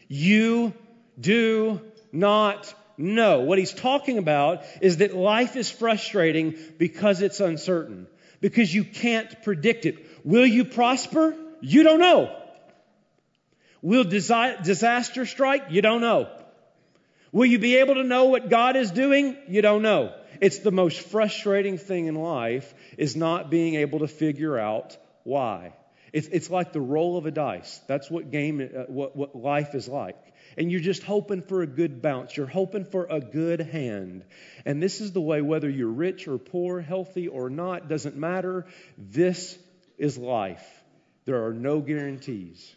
You 0.09 0.73
do 1.19 1.81
not 2.11 2.73
know. 2.97 3.41
What 3.41 3.57
he's 3.57 3.73
talking 3.73 4.17
about 4.17 4.63
is 4.81 4.97
that 4.97 5.15
life 5.15 5.55
is 5.55 5.69
frustrating 5.69 6.55
because 6.77 7.21
it's 7.21 7.39
uncertain, 7.39 8.07
because 8.41 8.73
you 8.73 8.83
can't 8.83 9.43
predict 9.43 9.85
it. 9.85 10.05
Will 10.25 10.45
you 10.45 10.65
prosper? 10.65 11.37
You 11.61 11.83
don't 11.83 11.99
know. 11.99 12.35
Will 13.81 14.03
disaster 14.03 15.25
strike? 15.25 15.65
You 15.69 15.81
don't 15.81 16.01
know. 16.01 16.29
Will 17.31 17.45
you 17.45 17.59
be 17.59 17.77
able 17.77 17.95
to 17.95 18.03
know 18.03 18.25
what 18.25 18.49
God 18.49 18.75
is 18.75 18.91
doing? 18.91 19.37
You 19.47 19.61
don't 19.61 19.81
know. 19.81 20.13
It's 20.41 20.59
the 20.59 20.71
most 20.71 20.99
frustrating 20.99 21.77
thing 21.77 22.07
in 22.07 22.15
life 22.15 22.73
is 22.97 23.15
not 23.15 23.49
being 23.49 23.75
able 23.75 23.99
to 23.99 24.07
figure 24.07 24.57
out 24.57 24.97
why. 25.23 25.73
It's, 26.13 26.27
it's 26.27 26.49
like 26.49 26.73
the 26.73 26.81
roll 26.81 27.17
of 27.17 27.25
a 27.25 27.31
dice. 27.31 27.81
That's 27.87 28.09
what 28.09 28.31
game, 28.31 28.61
uh, 28.61 28.83
what, 28.87 29.15
what 29.15 29.35
life 29.35 29.75
is 29.75 29.87
like 29.87 30.17
and 30.57 30.71
you're 30.71 30.81
just 30.81 31.03
hoping 31.03 31.43
for 31.43 31.61
a 31.61 31.67
good 31.67 32.01
bounce. 32.01 32.35
You're 32.35 32.47
hoping 32.47 32.83
for 32.83 33.05
a 33.09 33.19
good 33.19 33.59
hand. 33.59 34.25
And 34.65 34.81
this 34.81 35.01
is 35.01 35.11
the 35.11 35.21
way, 35.21 35.41
whether 35.41 35.69
you're 35.69 35.87
rich 35.87 36.27
or 36.27 36.39
poor, 36.39 36.81
healthy 36.81 37.27
or 37.27 37.49
not, 37.49 37.87
doesn't 37.87 38.17
matter. 38.17 38.65
This 38.97 39.57
is 39.99 40.17
life. 40.17 40.76
There 41.27 41.45
are 41.45 41.53
no 41.53 41.81
guarantees. 41.81 42.73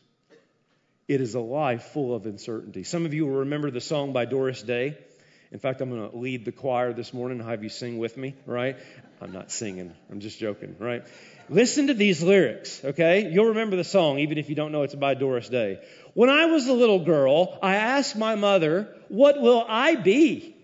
It 1.07 1.21
is 1.21 1.37
a 1.37 1.41
life 1.41 1.85
full 1.93 2.13
of 2.17 2.27
uncertainty. 2.27 2.83
Some 2.83 3.07
of 3.07 3.15
you 3.15 3.25
will 3.27 3.39
remember 3.39 3.71
the 3.71 3.81
song 3.81 4.13
by 4.13 4.25
Doris 4.25 4.61
Day. 4.61 4.99
In 5.53 5.61
fact, 5.61 5.81
I'm 5.81 5.89
going 5.89 6.11
to 6.11 6.17
lead 6.17 6.45
the 6.45 6.51
choir 6.51 6.93
this 6.93 7.15
morning 7.15 7.39
and 7.39 7.49
have 7.49 7.63
you 7.63 7.69
sing 7.69 7.99
with 7.99 8.17
me, 8.17 8.35
right? 8.47 8.77
I'm 9.21 9.31
not 9.31 9.53
singing. 9.53 9.95
I'm 10.11 10.19
just 10.19 10.41
joking, 10.41 10.75
right? 10.81 11.05
Listen 11.49 11.87
to 11.87 11.95
these 11.95 12.25
lyrics, 12.25 12.85
okay? 12.85 13.31
You'll 13.31 13.51
remember 13.51 13.77
the 13.77 13.85
song 13.85 14.19
even 14.19 14.37
if 14.37 14.49
you 14.49 14.57
don't 14.57 14.73
know 14.73 14.83
it's 14.83 14.97
by 14.97 15.15
Doris 15.15 15.49
Day. 15.49 15.79
When 16.15 16.29
I 16.29 16.47
was 16.47 16.67
a 16.67 16.73
little 16.73 17.05
girl, 17.05 17.57
I 17.63 17.77
asked 17.77 18.17
my 18.17 18.35
mother, 18.35 18.89
What 19.07 19.41
will 19.41 19.65
I 19.69 19.95
be? 19.95 20.57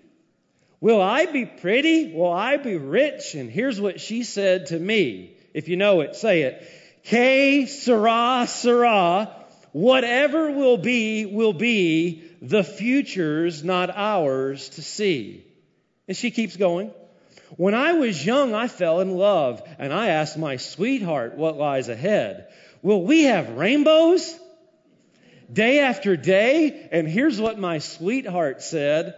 Will 0.81 1.01
I 1.01 1.27
be 1.27 1.47
pretty? 1.47 2.13
Will 2.13 2.33
I 2.33 2.57
be 2.57 2.79
rich? 2.79 3.37
And 3.37 3.49
here's 3.49 3.81
what 3.81 4.01
she 4.01 4.25
said 4.25 4.67
to 4.67 4.79
me. 4.79 5.37
If 5.55 5.69
you 5.69 5.77
know 5.77 6.01
it, 6.01 6.17
say 6.17 6.43
it. 6.43 6.69
Que 7.07 7.67
sera, 7.67 8.47
sera. 8.49 9.31
Whatever 9.71 10.51
will 10.51 10.77
be, 10.77 11.25
will 11.25 11.53
be. 11.53 12.25
The 12.43 12.65
future's 12.65 13.63
not 13.63 13.91
ours 13.91 14.71
to 14.71 14.83
see. 14.83 15.45
And 16.09 16.17
she 16.17 16.33
keeps 16.33 16.57
going. 16.57 16.91
When 17.57 17.75
I 17.75 17.93
was 17.93 18.27
young, 18.27 18.55
I 18.55 18.67
fell 18.67 19.01
in 19.01 19.17
love, 19.17 19.63
and 19.79 19.93
I 19.93 20.09
asked 20.09 20.37
my 20.37 20.57
sweetheart 20.57 21.37
what 21.37 21.57
lies 21.57 21.89
ahead. 21.89 22.49
Will 22.83 23.03
we 23.03 23.25
have 23.25 23.51
rainbows? 23.51 24.37
Day 25.53 25.79
after 25.81 26.17
day? 26.17 26.89
And 26.91 27.07
here's 27.07 27.41
what 27.41 27.57
my 27.57 27.79
sweetheart 27.79 28.63
said. 28.63 29.15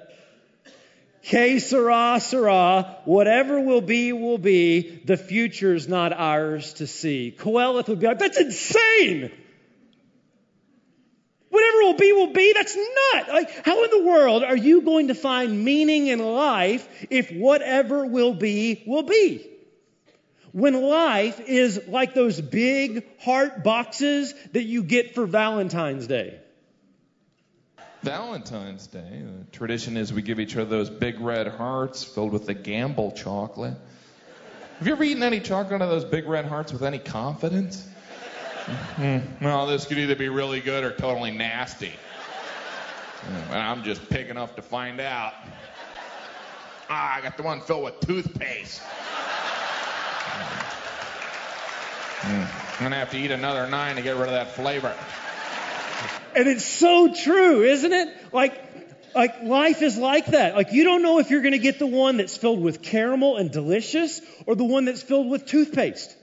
Que 1.23 1.59
sera, 1.59 2.19
sera, 2.21 2.99
whatever 3.05 3.61
will 3.61 3.81
be, 3.81 4.13
will 4.13 4.39
be. 4.39 5.03
The 5.05 5.17
future's 5.17 5.89
not 5.89 6.13
ours 6.13 6.75
to 6.75 6.87
see. 6.87 7.35
Qoheleth 7.37 7.89
would 7.89 8.01
be 8.01 8.07
like, 8.07 8.19
that's 8.19 8.41
insane! 8.41 9.31
Whatever 11.51 11.79
will 11.79 11.95
be, 11.95 12.13
will 12.13 12.33
be. 12.33 12.53
That's 12.53 12.77
not. 12.77 13.29
Like, 13.29 13.65
how 13.65 13.83
in 13.85 13.91
the 13.91 14.05
world 14.05 14.45
are 14.45 14.57
you 14.57 14.83
going 14.83 15.09
to 15.09 15.15
find 15.15 15.65
meaning 15.65 16.07
in 16.07 16.19
life 16.19 16.87
if 17.11 17.31
whatever 17.31 18.07
will 18.07 18.35
be, 18.35 18.83
will 18.87 19.03
be? 19.03 19.47
When 20.53 20.83
life 20.83 21.41
is 21.41 21.81
like 21.89 22.15
those 22.15 22.41
big 22.41 23.05
heart 23.21 23.65
boxes 23.65 24.35
that 24.53 24.65
you 24.65 24.83
get 24.83 25.15
for 25.15 25.27
Valentine's 25.27 26.07
Day. 26.07 26.41
Valentine's 28.09 28.87
Day, 28.87 29.23
the 29.23 29.45
tradition 29.53 29.99
is 29.99 30.15
we 30.15 30.23
give 30.23 30.41
each 30.41 30.57
other 30.57 30.65
those 30.65 30.89
big 30.89 31.21
red 31.21 31.47
hearts 31.47 32.03
filled 32.03 32.33
with 32.33 32.47
the 32.47 32.55
gamble 32.55 33.13
chocolate. 33.13 33.75
Have 34.79 34.87
you 34.87 34.95
ever 34.95 35.05
eaten 35.05 35.23
any 35.23 35.41
chocolate 35.41 35.83
out 35.83 35.83
of 35.83 35.91
those 35.91 36.07
big 36.07 36.27
red 36.27 36.47
hearts 36.47 36.73
with 36.73 36.83
any 36.83 36.99
confidence? 36.99 37.87
Mm, 38.97 39.43
well, 39.43 39.67
this 39.67 39.85
could 39.85 39.99
either 39.99 40.17
be 40.17 40.31
really 40.31 40.61
good 40.61 40.85
or 40.85 40.93
totally 40.93 41.31
nasty. 41.33 41.93
And 43.51 43.55
I'm 43.55 43.85
just 43.85 44.09
pig 44.09 44.31
enough 44.31 44.57
to 44.57 44.63
find 44.63 45.01
out. 45.01 45.35
Ah, 46.89 47.17
I 47.17 47.21
got 47.21 47.37
the 47.37 47.43
one 47.43 47.61
filled 47.61 47.85
with 47.85 48.01
toothpaste. 48.01 48.81
Mm, 52.21 52.49
I'm 52.79 52.83
gonna 52.85 52.97
have 52.97 53.11
to 53.11 53.19
eat 53.19 53.33
another 53.33 53.67
nine 53.67 53.97
to 53.97 54.03
get 54.03 54.17
rid 54.17 54.29
of 54.29 54.33
that 54.33 54.53
flavor. 54.53 54.95
And 56.35 56.49
it's 56.49 56.65
so 56.65 57.13
true, 57.13 57.63
isn't 57.63 57.93
it? 57.93 58.09
Like, 58.33 58.65
like 59.15 59.43
life 59.43 59.83
is 59.83 59.97
like 59.97 60.27
that. 60.27 60.55
Like 60.55 60.73
you 60.73 60.85
don't 60.85 61.03
know 61.03 61.19
if 61.19 61.31
you're 61.31 61.43
going 61.43 61.53
to 61.53 61.59
get 61.59 61.79
the 61.79 61.87
one 61.87 62.19
that's 62.19 62.37
filled 62.37 62.61
with 62.61 62.83
caramel 62.83 63.37
and 63.37 63.51
delicious 63.51 64.21
or 64.47 64.55
the 64.55 64.65
one 64.65 64.85
that's 64.85 65.03
filled 65.03 65.29
with 65.29 65.47
toothpaste. 65.47 66.15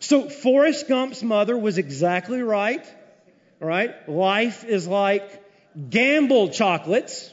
So 0.00 0.28
Forrest 0.28 0.88
Gump's 0.88 1.22
mother 1.22 1.56
was 1.56 1.78
exactly 1.78 2.42
right. 2.42 2.84
Right? 3.60 4.08
Life 4.08 4.64
is 4.64 4.86
like 4.86 5.42
gamble 5.88 6.50
chocolates. 6.50 7.30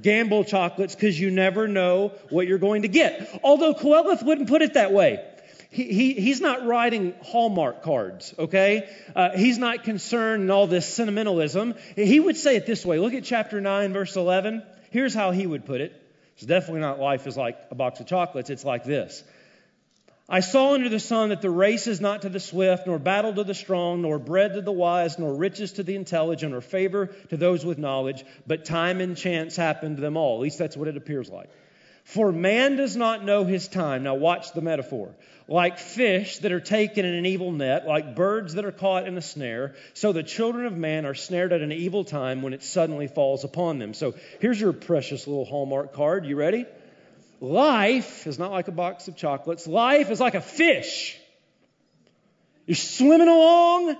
Gamble 0.00 0.44
chocolates 0.44 0.94
because 0.94 1.18
you 1.18 1.30
never 1.30 1.68
know 1.68 2.12
what 2.30 2.46
you're 2.46 2.58
going 2.58 2.82
to 2.82 2.88
get. 2.88 3.40
Although 3.42 3.74
Qoheleth 3.74 4.22
wouldn't 4.22 4.48
put 4.48 4.62
it 4.62 4.74
that 4.74 4.92
way. 4.92 5.24
He, 5.70 5.84
he, 5.92 6.12
he's 6.14 6.40
not 6.40 6.66
writing 6.66 7.14
Hallmark 7.22 7.82
cards, 7.82 8.34
okay? 8.38 8.88
Uh, 9.14 9.30
he's 9.36 9.58
not 9.58 9.84
concerned 9.84 10.44
in 10.44 10.50
all 10.50 10.66
this 10.66 10.86
sentimentalism. 10.86 11.74
He 11.94 12.18
would 12.18 12.36
say 12.36 12.56
it 12.56 12.64
this 12.64 12.86
way. 12.86 12.98
Look 12.98 13.12
at 13.12 13.24
chapter 13.24 13.60
9, 13.60 13.92
verse 13.92 14.16
11. 14.16 14.62
Here's 14.90 15.12
how 15.12 15.30
he 15.30 15.46
would 15.46 15.66
put 15.66 15.82
it. 15.82 15.92
It's 16.36 16.46
definitely 16.46 16.80
not 16.80 16.98
life 16.98 17.26
is 17.26 17.36
like 17.36 17.58
a 17.70 17.74
box 17.74 18.00
of 18.00 18.06
chocolates. 18.06 18.48
It's 18.48 18.64
like 18.64 18.84
this. 18.84 19.22
I 20.30 20.40
saw 20.40 20.74
under 20.74 20.88
the 20.88 21.00
sun 21.00 21.30
that 21.30 21.42
the 21.42 21.50
race 21.50 21.86
is 21.86 22.00
not 22.00 22.22
to 22.22 22.28
the 22.28 22.40
swift, 22.40 22.86
nor 22.86 22.98
battle 22.98 23.34
to 23.34 23.44
the 23.44 23.54
strong, 23.54 24.02
nor 24.02 24.18
bread 24.18 24.54
to 24.54 24.60
the 24.60 24.72
wise, 24.72 25.18
nor 25.18 25.34
riches 25.34 25.72
to 25.72 25.82
the 25.82 25.96
intelligent, 25.96 26.54
or 26.54 26.60
favor 26.60 27.06
to 27.30 27.36
those 27.36 27.64
with 27.64 27.78
knowledge, 27.78 28.24
but 28.46 28.64
time 28.64 29.00
and 29.00 29.16
chance 29.16 29.56
happen 29.56 29.96
to 29.96 30.02
them 30.02 30.16
all. 30.18 30.36
At 30.36 30.42
least 30.42 30.58
that's 30.58 30.76
what 30.76 30.86
it 30.86 30.98
appears 30.98 31.30
like. 31.30 31.48
For 32.08 32.32
man 32.32 32.76
does 32.76 32.96
not 32.96 33.22
know 33.22 33.44
his 33.44 33.68
time. 33.68 34.04
Now 34.04 34.14
watch 34.14 34.52
the 34.52 34.62
metaphor. 34.62 35.14
Like 35.46 35.78
fish 35.78 36.38
that 36.38 36.52
are 36.52 36.60
taken 36.60 37.04
in 37.04 37.12
an 37.12 37.26
evil 37.26 37.52
net, 37.52 37.86
like 37.86 38.16
birds 38.16 38.54
that 38.54 38.64
are 38.64 38.72
caught 38.72 39.06
in 39.06 39.18
a 39.18 39.20
snare, 39.20 39.74
so 39.92 40.12
the 40.12 40.22
children 40.22 40.64
of 40.64 40.74
man 40.74 41.04
are 41.04 41.12
snared 41.14 41.52
at 41.52 41.60
an 41.60 41.70
evil 41.70 42.04
time 42.04 42.40
when 42.40 42.54
it 42.54 42.62
suddenly 42.62 43.08
falls 43.08 43.44
upon 43.44 43.78
them. 43.78 43.92
So 43.92 44.14
here's 44.40 44.58
your 44.58 44.72
precious 44.72 45.26
little 45.26 45.44
Hallmark 45.44 45.92
card. 45.92 46.24
You 46.24 46.36
ready? 46.36 46.64
Life 47.42 48.26
is 48.26 48.38
not 48.38 48.52
like 48.52 48.68
a 48.68 48.72
box 48.72 49.08
of 49.08 49.14
chocolates. 49.14 49.66
Life 49.66 50.10
is 50.10 50.18
like 50.18 50.34
a 50.34 50.40
fish. 50.40 51.18
You're 52.64 52.74
swimming 52.74 53.28
along, 53.28 53.96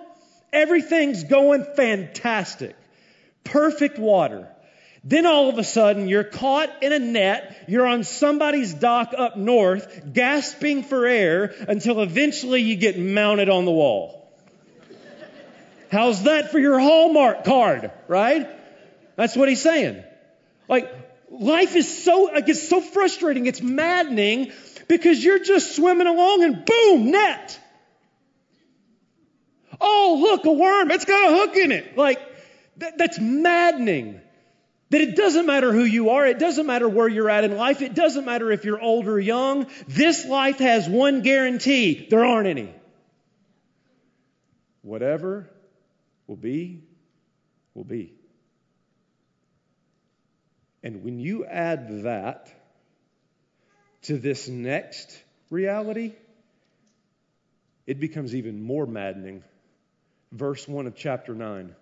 everything's 0.50 1.24
going 1.24 1.66
fantastic. 1.76 2.74
Perfect 3.44 3.98
water. 3.98 4.48
Then 5.08 5.24
all 5.24 5.48
of 5.48 5.56
a 5.56 5.64
sudden, 5.64 6.06
you're 6.06 6.22
caught 6.22 6.82
in 6.82 6.92
a 6.92 6.98
net, 6.98 7.64
you're 7.66 7.86
on 7.86 8.04
somebody's 8.04 8.74
dock 8.74 9.14
up 9.16 9.38
north, 9.38 10.12
gasping 10.12 10.82
for 10.82 11.06
air 11.06 11.54
until 11.66 12.02
eventually 12.02 12.60
you 12.60 12.76
get 12.76 12.98
mounted 12.98 13.48
on 13.48 13.64
the 13.64 13.70
wall. 13.70 14.30
How's 15.90 16.24
that 16.24 16.52
for 16.52 16.58
your 16.58 16.78
Hallmark 16.78 17.44
card, 17.44 17.90
right? 18.06 18.50
That's 19.16 19.34
what 19.34 19.48
he's 19.48 19.62
saying. 19.62 20.04
Like, 20.68 20.92
life 21.30 21.74
is 21.74 22.04
so, 22.04 22.24
like, 22.24 22.50
it's 22.50 22.68
so 22.68 22.82
frustrating. 22.82 23.46
It's 23.46 23.62
maddening 23.62 24.52
because 24.88 25.24
you're 25.24 25.42
just 25.42 25.74
swimming 25.74 26.06
along 26.06 26.44
and 26.44 26.66
boom, 26.66 27.10
net. 27.12 27.58
Oh, 29.80 30.18
look, 30.20 30.44
a 30.44 30.52
worm. 30.52 30.90
It's 30.90 31.06
got 31.06 31.32
a 31.32 31.34
hook 31.34 31.56
in 31.56 31.72
it. 31.72 31.96
Like, 31.96 32.20
that, 32.76 32.98
that's 32.98 33.18
maddening. 33.18 34.20
That 34.90 35.02
it 35.02 35.16
doesn't 35.16 35.46
matter 35.46 35.72
who 35.72 35.84
you 35.84 36.10
are, 36.10 36.26
it 36.26 36.38
doesn't 36.38 36.66
matter 36.66 36.88
where 36.88 37.08
you're 37.08 37.28
at 37.28 37.44
in 37.44 37.56
life, 37.56 37.82
it 37.82 37.94
doesn't 37.94 38.24
matter 38.24 38.50
if 38.50 38.64
you're 38.64 38.80
old 38.80 39.06
or 39.06 39.20
young. 39.20 39.66
This 39.86 40.24
life 40.24 40.58
has 40.58 40.88
one 40.88 41.20
guarantee 41.22 42.06
there 42.08 42.24
aren't 42.24 42.48
any. 42.48 42.74
Whatever 44.82 45.50
will 46.26 46.36
be, 46.36 46.82
will 47.74 47.84
be. 47.84 48.14
And 50.82 51.04
when 51.04 51.18
you 51.18 51.44
add 51.44 52.04
that 52.04 52.50
to 54.02 54.16
this 54.16 54.48
next 54.48 55.22
reality, 55.50 56.14
it 57.86 58.00
becomes 58.00 58.34
even 58.34 58.62
more 58.62 58.86
maddening. 58.86 59.42
Verse 60.32 60.66
1 60.66 60.86
of 60.86 60.96
chapter 60.96 61.34
9. 61.34 61.74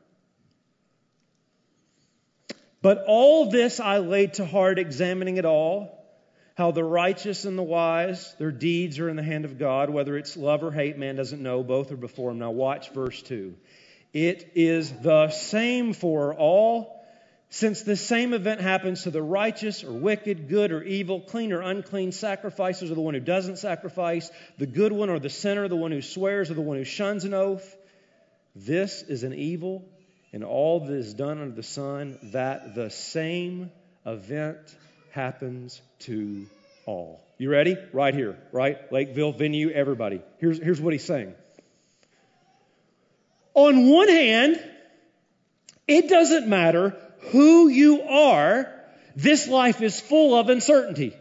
But 2.87 3.03
all 3.09 3.51
this 3.51 3.81
I 3.81 3.99
laid 3.99 4.35
to 4.35 4.45
heart, 4.45 4.79
examining 4.79 5.39
it 5.39 5.45
all, 5.45 6.07
how 6.55 6.71
the 6.71 6.85
righteous 6.85 7.45
and 7.45 7.59
the 7.59 7.63
wise, 7.65 8.33
their 8.39 8.53
deeds 8.53 9.01
are 9.01 9.09
in 9.09 9.17
the 9.17 9.25
hand 9.25 9.45
of 9.45 9.59
God, 9.59 9.91
whether 9.91 10.17
it's 10.17 10.37
love 10.37 10.63
or 10.63 10.71
hate, 10.71 10.97
man 10.97 11.17
doesn't 11.17 11.43
know, 11.43 11.65
both 11.65 11.91
are 11.91 11.97
before 11.97 12.31
him. 12.31 12.39
Now 12.39 12.53
watch 12.53 12.91
verse 12.91 13.21
2. 13.23 13.57
It 14.13 14.53
is 14.55 14.93
the 15.01 15.31
same 15.31 15.95
for 15.95 16.37
all. 16.37 17.05
Since 17.51 17.83
the 17.83 17.97
same 17.97 18.33
event 18.33 18.61
happens 18.61 19.03
to 19.03 19.11
the 19.11 19.21
righteous 19.21 19.83
or 19.83 19.93
wicked, 19.93 20.49
good 20.49 20.71
or 20.71 20.85
evil, 20.85 21.21
clean 21.21 21.53
or 21.53 21.63
unclean, 21.63 22.13
sacrifices 22.13 22.93
or 22.93 22.95
the 22.95 23.01
one 23.01 23.15
who 23.15 23.21
doesn't 23.21 23.59
sacrifice, 23.59 24.31
the 24.59 24.67
good 24.69 24.93
one 24.93 25.11
or 25.11 25.19
the 25.19 25.29
sinner, 25.29 25.67
the 25.67 25.75
one 25.75 25.91
who 25.91 26.03
swears 26.03 26.53
or 26.53 26.55
the 26.55 26.61
one 26.61 26.77
who 26.77 26.85
shuns 26.85 27.25
an 27.25 27.35
oath, 27.35 27.77
this 28.55 29.03
is 29.03 29.25
an 29.25 29.35
evil 29.35 29.89
and 30.37 30.45
all 30.45 30.81
that 30.81 30.93
is 30.93 31.15
done 31.15 31.41
under 31.41 31.55
the 31.55 31.63
sun, 31.63 32.19
that 32.25 32.75
the 32.75 32.91
same 32.91 33.71
event 34.05 34.59
happens 35.13 35.81
to 36.01 36.45
all. 36.85 37.25
You 37.39 37.49
ready? 37.49 37.75
Right 37.91 38.13
here, 38.13 38.37
right? 38.53 38.77
Lakeville 38.93 39.33
venue, 39.33 39.71
everybody. 39.71 40.21
Here's, 40.37 40.63
here's 40.63 40.79
what 40.79 40.93
he's 40.93 41.07
saying. 41.07 41.35
On 43.55 43.89
one 43.89 44.09
hand, 44.09 44.63
it 45.89 46.11
doesn't 46.11 46.47
matter 46.47 46.95
who 47.31 47.69
you 47.69 48.03
are, 48.03 48.71
this 49.17 49.49
life 49.49 49.81
is 49.81 49.99
full 49.99 50.39
of 50.39 50.51
uncertainty. 50.51 51.17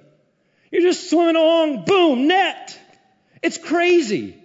You're 0.74 0.81
just 0.81 1.10
swimming 1.10 1.38
along, 1.38 1.86
boom, 1.86 2.27
net. 2.27 2.77
It's 3.41 3.57
crazy. 3.57 4.36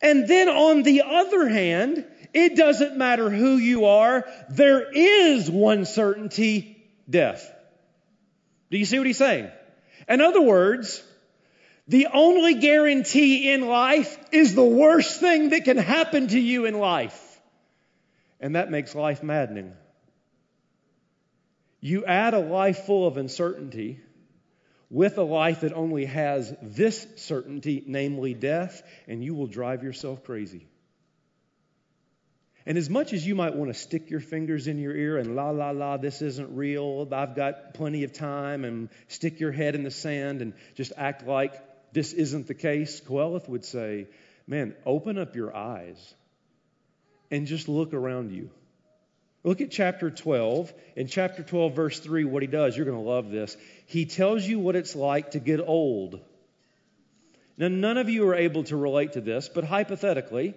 And 0.00 0.26
then 0.26 0.48
on 0.48 0.82
the 0.82 1.02
other 1.02 1.46
hand, 1.46 2.06
it 2.36 2.54
doesn't 2.54 2.96
matter 2.96 3.30
who 3.30 3.56
you 3.56 3.86
are, 3.86 4.28
there 4.50 4.92
is 4.92 5.50
one 5.50 5.86
certainty 5.86 6.86
death. 7.08 7.50
Do 8.70 8.78
you 8.78 8.84
see 8.84 8.98
what 8.98 9.06
he's 9.06 9.16
saying? 9.16 9.50
In 10.08 10.20
other 10.20 10.42
words, 10.42 11.02
the 11.88 12.08
only 12.12 12.54
guarantee 12.54 13.50
in 13.50 13.66
life 13.66 14.18
is 14.32 14.54
the 14.54 14.64
worst 14.64 15.18
thing 15.18 15.50
that 15.50 15.64
can 15.64 15.78
happen 15.78 16.28
to 16.28 16.38
you 16.38 16.66
in 16.66 16.78
life. 16.78 17.40
And 18.38 18.54
that 18.54 18.70
makes 18.70 18.94
life 18.94 19.22
maddening. 19.22 19.72
You 21.80 22.04
add 22.04 22.34
a 22.34 22.40
life 22.40 22.80
full 22.84 23.06
of 23.06 23.16
uncertainty 23.16 24.00
with 24.90 25.16
a 25.16 25.22
life 25.22 25.60
that 25.62 25.72
only 25.72 26.04
has 26.04 26.54
this 26.60 27.06
certainty, 27.16 27.82
namely 27.86 28.34
death, 28.34 28.82
and 29.08 29.24
you 29.24 29.34
will 29.34 29.46
drive 29.46 29.82
yourself 29.82 30.22
crazy. 30.24 30.66
And 32.66 32.76
as 32.76 32.90
much 32.90 33.12
as 33.12 33.24
you 33.24 33.36
might 33.36 33.54
want 33.54 33.72
to 33.72 33.78
stick 33.78 34.10
your 34.10 34.18
fingers 34.18 34.66
in 34.66 34.78
your 34.78 34.94
ear 34.94 35.18
and 35.18 35.36
la, 35.36 35.50
la, 35.50 35.70
la, 35.70 35.98
this 35.98 36.20
isn't 36.20 36.56
real, 36.56 37.06
I've 37.12 37.36
got 37.36 37.74
plenty 37.74 38.02
of 38.02 38.12
time, 38.12 38.64
and 38.64 38.88
stick 39.06 39.38
your 39.38 39.52
head 39.52 39.76
in 39.76 39.84
the 39.84 39.90
sand 39.92 40.42
and 40.42 40.52
just 40.74 40.92
act 40.96 41.24
like 41.26 41.54
this 41.92 42.12
isn't 42.12 42.48
the 42.48 42.54
case, 42.54 43.00
Qoheleth 43.00 43.48
would 43.48 43.64
say, 43.64 44.08
man, 44.48 44.74
open 44.84 45.16
up 45.16 45.36
your 45.36 45.54
eyes 45.54 46.14
and 47.30 47.46
just 47.46 47.68
look 47.68 47.94
around 47.94 48.32
you. 48.32 48.50
Look 49.44 49.60
at 49.60 49.70
chapter 49.70 50.10
12. 50.10 50.74
In 50.96 51.06
chapter 51.06 51.44
12, 51.44 51.76
verse 51.76 52.00
3, 52.00 52.24
what 52.24 52.42
he 52.42 52.48
does, 52.48 52.76
you're 52.76 52.84
going 52.84 52.98
to 52.98 53.08
love 53.08 53.30
this. 53.30 53.56
He 53.86 54.04
tells 54.04 54.44
you 54.44 54.58
what 54.58 54.74
it's 54.74 54.96
like 54.96 55.30
to 55.30 55.38
get 55.38 55.60
old. 55.60 56.20
Now, 57.56 57.68
none 57.68 57.96
of 57.96 58.10
you 58.10 58.28
are 58.28 58.34
able 58.34 58.64
to 58.64 58.76
relate 58.76 59.12
to 59.12 59.20
this, 59.20 59.48
but 59.48 59.62
hypothetically, 59.62 60.54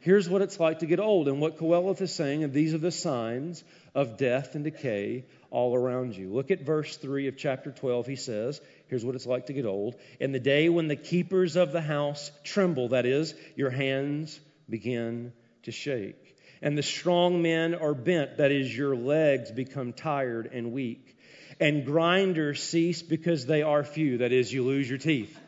Here's 0.00 0.28
what 0.28 0.42
it's 0.42 0.60
like 0.60 0.80
to 0.80 0.86
get 0.86 1.00
old. 1.00 1.28
And 1.28 1.40
what 1.40 1.58
Qoheleth 1.58 2.00
is 2.00 2.14
saying, 2.14 2.44
and 2.44 2.52
these 2.52 2.74
are 2.74 2.78
the 2.78 2.92
signs 2.92 3.64
of 3.94 4.16
death 4.16 4.54
and 4.54 4.64
decay 4.64 5.24
all 5.50 5.74
around 5.74 6.16
you. 6.16 6.32
Look 6.32 6.50
at 6.50 6.60
verse 6.60 6.96
3 6.96 7.28
of 7.28 7.36
chapter 7.36 7.72
12. 7.72 8.06
He 8.06 8.16
says, 8.16 8.60
Here's 8.88 9.04
what 9.04 9.14
it's 9.14 9.26
like 9.26 9.46
to 9.46 9.52
get 9.52 9.66
old. 9.66 9.96
In 10.20 10.32
the 10.32 10.40
day 10.40 10.68
when 10.68 10.88
the 10.88 10.96
keepers 10.96 11.56
of 11.56 11.72
the 11.72 11.80
house 11.80 12.30
tremble, 12.44 12.88
that 12.88 13.06
is, 13.06 13.34
your 13.56 13.70
hands 13.70 14.38
begin 14.68 15.32
to 15.64 15.72
shake. 15.72 16.36
And 16.62 16.76
the 16.76 16.82
strong 16.82 17.42
men 17.42 17.74
are 17.74 17.94
bent, 17.94 18.38
that 18.38 18.52
is, 18.52 18.74
your 18.74 18.96
legs 18.96 19.50
become 19.50 19.92
tired 19.92 20.50
and 20.52 20.72
weak. 20.72 21.16
And 21.60 21.84
grinders 21.84 22.62
cease 22.62 23.02
because 23.02 23.46
they 23.46 23.62
are 23.62 23.82
few, 23.82 24.18
that 24.18 24.32
is, 24.32 24.52
you 24.52 24.64
lose 24.64 24.88
your 24.88 24.98
teeth. 24.98 25.38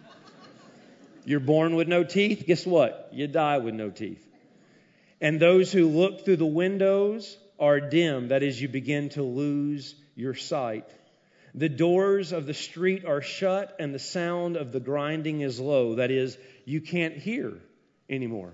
You're 1.24 1.40
born 1.40 1.76
with 1.76 1.88
no 1.88 2.04
teeth, 2.04 2.44
guess 2.46 2.64
what? 2.64 3.10
You 3.12 3.26
die 3.26 3.58
with 3.58 3.74
no 3.74 3.90
teeth. 3.90 4.27
And 5.20 5.40
those 5.40 5.72
who 5.72 5.88
look 5.88 6.24
through 6.24 6.36
the 6.36 6.46
windows 6.46 7.36
are 7.58 7.80
dim. 7.80 8.28
That 8.28 8.42
is, 8.42 8.60
you 8.60 8.68
begin 8.68 9.08
to 9.10 9.22
lose 9.22 9.94
your 10.14 10.34
sight. 10.34 10.88
The 11.54 11.68
doors 11.68 12.32
of 12.32 12.46
the 12.46 12.54
street 12.54 13.04
are 13.04 13.22
shut, 13.22 13.74
and 13.80 13.94
the 13.94 13.98
sound 13.98 14.56
of 14.56 14.70
the 14.70 14.80
grinding 14.80 15.40
is 15.40 15.58
low. 15.58 15.96
That 15.96 16.10
is, 16.10 16.38
you 16.64 16.80
can't 16.80 17.16
hear 17.16 17.54
anymore. 18.08 18.52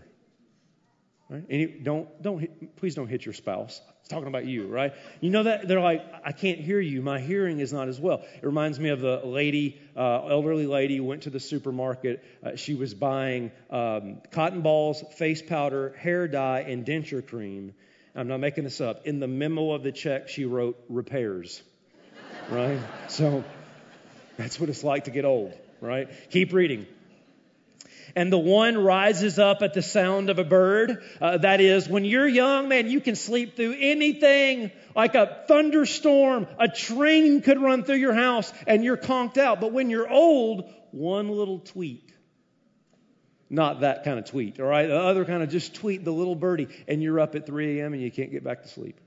Right? 1.34 1.44
Any, 1.50 1.66
don't, 1.66 2.22
don't 2.22 2.38
hit, 2.38 2.76
please 2.76 2.94
don't 2.94 3.08
hit 3.08 3.26
your 3.26 3.32
spouse. 3.32 3.80
It's 3.98 4.08
talking 4.08 4.28
about 4.28 4.46
you, 4.46 4.68
right? 4.68 4.92
You 5.20 5.30
know 5.30 5.42
that 5.42 5.66
they're 5.66 5.80
like, 5.80 6.04
I 6.24 6.30
can't 6.30 6.60
hear 6.60 6.78
you. 6.78 7.02
My 7.02 7.18
hearing 7.18 7.58
is 7.58 7.72
not 7.72 7.88
as 7.88 7.98
well. 7.98 8.22
It 8.36 8.44
reminds 8.44 8.78
me 8.78 8.90
of 8.90 9.00
the 9.00 9.20
lady, 9.24 9.80
uh, 9.96 10.28
elderly 10.28 10.66
lady, 10.66 11.00
went 11.00 11.22
to 11.22 11.30
the 11.30 11.40
supermarket. 11.40 12.22
Uh, 12.44 12.54
she 12.54 12.74
was 12.74 12.94
buying 12.94 13.50
um, 13.68 14.18
cotton 14.30 14.60
balls, 14.60 15.02
face 15.16 15.42
powder, 15.42 15.96
hair 15.98 16.28
dye, 16.28 16.60
and 16.60 16.86
denture 16.86 17.26
cream. 17.26 17.74
I'm 18.14 18.28
not 18.28 18.38
making 18.38 18.62
this 18.62 18.80
up. 18.80 19.04
In 19.04 19.18
the 19.18 19.26
memo 19.26 19.72
of 19.72 19.82
the 19.82 19.90
check, 19.90 20.28
she 20.28 20.44
wrote 20.44 20.80
repairs, 20.88 21.64
right? 22.48 22.78
So 23.08 23.42
that's 24.36 24.60
what 24.60 24.68
it's 24.68 24.84
like 24.84 25.04
to 25.04 25.10
get 25.10 25.24
old, 25.24 25.52
right? 25.80 26.08
Keep 26.30 26.52
reading 26.52 26.86
and 28.16 28.32
the 28.32 28.38
one 28.38 28.78
rises 28.78 29.38
up 29.38 29.62
at 29.62 29.74
the 29.74 29.82
sound 29.82 30.30
of 30.30 30.38
a 30.38 30.44
bird. 30.44 31.02
Uh, 31.20 31.38
that 31.38 31.60
is, 31.60 31.88
when 31.88 32.04
you're 32.04 32.28
young, 32.28 32.68
man, 32.68 32.88
you 32.88 33.00
can 33.00 33.16
sleep 33.16 33.56
through 33.56 33.76
anything 33.78 34.70
like 34.94 35.14
a 35.14 35.42
thunderstorm. 35.48 36.46
A 36.58 36.68
train 36.68 37.42
could 37.42 37.60
run 37.60 37.84
through 37.84 37.96
your 37.96 38.14
house 38.14 38.52
and 38.66 38.84
you're 38.84 38.96
conked 38.96 39.38
out. 39.38 39.60
But 39.60 39.72
when 39.72 39.90
you're 39.90 40.08
old, 40.08 40.72
one 40.92 41.28
little 41.28 41.58
tweet. 41.58 42.12
Not 43.50 43.80
that 43.80 44.04
kind 44.04 44.18
of 44.18 44.24
tweet, 44.24 44.58
all 44.58 44.66
right? 44.66 44.86
The 44.86 44.98
other 44.98 45.24
kind 45.24 45.42
of 45.42 45.48
just 45.48 45.74
tweet 45.74 46.04
the 46.04 46.12
little 46.12 46.34
birdie, 46.34 46.68
and 46.88 47.02
you're 47.02 47.20
up 47.20 47.34
at 47.34 47.46
3 47.46 47.78
a.m. 47.78 47.92
and 47.92 48.02
you 48.02 48.10
can't 48.10 48.30
get 48.30 48.42
back 48.42 48.62
to 48.62 48.68
sleep. 48.68 49.00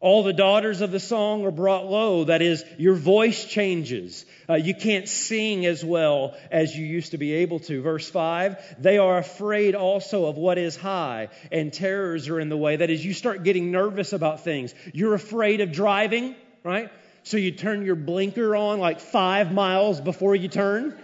All 0.00 0.22
the 0.22 0.32
daughters 0.32 0.80
of 0.80 0.92
the 0.92 0.98
song 0.98 1.44
are 1.44 1.50
brought 1.50 1.84
low. 1.84 2.24
That 2.24 2.40
is, 2.40 2.64
your 2.78 2.94
voice 2.94 3.44
changes. 3.44 4.24
Uh, 4.48 4.54
you 4.54 4.74
can't 4.74 5.06
sing 5.06 5.66
as 5.66 5.84
well 5.84 6.34
as 6.50 6.74
you 6.74 6.86
used 6.86 7.10
to 7.10 7.18
be 7.18 7.34
able 7.34 7.60
to. 7.60 7.82
Verse 7.82 8.08
5 8.08 8.80
They 8.80 8.96
are 8.96 9.18
afraid 9.18 9.74
also 9.74 10.24
of 10.24 10.38
what 10.38 10.56
is 10.56 10.74
high, 10.74 11.28
and 11.52 11.70
terrors 11.70 12.28
are 12.28 12.40
in 12.40 12.48
the 12.48 12.56
way. 12.56 12.76
That 12.76 12.88
is, 12.88 13.04
you 13.04 13.12
start 13.12 13.44
getting 13.44 13.70
nervous 13.70 14.14
about 14.14 14.42
things. 14.42 14.74
You're 14.94 15.14
afraid 15.14 15.60
of 15.60 15.70
driving, 15.70 16.34
right? 16.64 16.90
So 17.22 17.36
you 17.36 17.50
turn 17.50 17.84
your 17.84 17.94
blinker 17.94 18.56
on 18.56 18.78
like 18.78 19.00
five 19.00 19.52
miles 19.52 20.00
before 20.00 20.34
you 20.34 20.48
turn. 20.48 20.98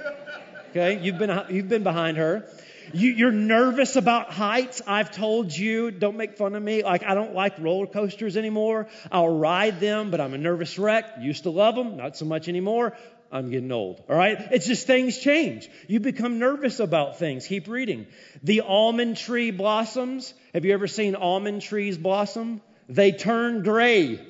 Okay, 0.70 1.02
you've 1.02 1.18
been, 1.18 1.44
you've 1.50 1.68
been 1.68 1.82
behind 1.82 2.16
her. 2.16 2.48
You, 2.92 3.28
are 3.28 3.32
nervous 3.32 3.96
about 3.96 4.32
heights. 4.32 4.82
I've 4.86 5.10
told 5.10 5.52
you, 5.52 5.90
don't 5.90 6.16
make 6.16 6.36
fun 6.36 6.54
of 6.54 6.62
me. 6.62 6.82
Like, 6.82 7.04
I 7.04 7.14
don't 7.14 7.34
like 7.34 7.58
roller 7.58 7.86
coasters 7.86 8.36
anymore. 8.36 8.88
I'll 9.10 9.28
ride 9.28 9.80
them, 9.80 10.10
but 10.10 10.20
I'm 10.20 10.34
a 10.34 10.38
nervous 10.38 10.78
wreck. 10.78 11.04
Used 11.20 11.44
to 11.44 11.50
love 11.50 11.74
them, 11.74 11.96
not 11.96 12.16
so 12.16 12.24
much 12.24 12.48
anymore. 12.48 12.96
I'm 13.32 13.50
getting 13.50 13.72
old. 13.72 14.02
All 14.08 14.16
right? 14.16 14.36
It's 14.52 14.66
just 14.66 14.86
things 14.86 15.18
change. 15.18 15.68
You 15.88 16.00
become 16.00 16.38
nervous 16.38 16.80
about 16.80 17.18
things. 17.18 17.46
Keep 17.46 17.68
reading. 17.68 18.06
The 18.42 18.60
almond 18.60 19.16
tree 19.16 19.50
blossoms. 19.50 20.32
Have 20.54 20.64
you 20.64 20.72
ever 20.72 20.86
seen 20.86 21.16
almond 21.16 21.62
trees 21.62 21.98
blossom? 21.98 22.60
They 22.88 23.12
turn 23.12 23.62
gray. 23.62 24.24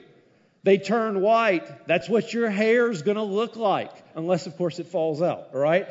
They 0.62 0.78
turn 0.78 1.20
white. 1.20 1.86
That's 1.86 2.08
what 2.08 2.32
your 2.32 2.50
hair's 2.50 3.02
going 3.02 3.16
to 3.16 3.22
look 3.22 3.54
like, 3.54 3.92
unless, 4.16 4.48
of 4.48 4.56
course, 4.56 4.80
it 4.80 4.88
falls 4.88 5.22
out, 5.22 5.50
all 5.54 5.60
right? 5.60 5.86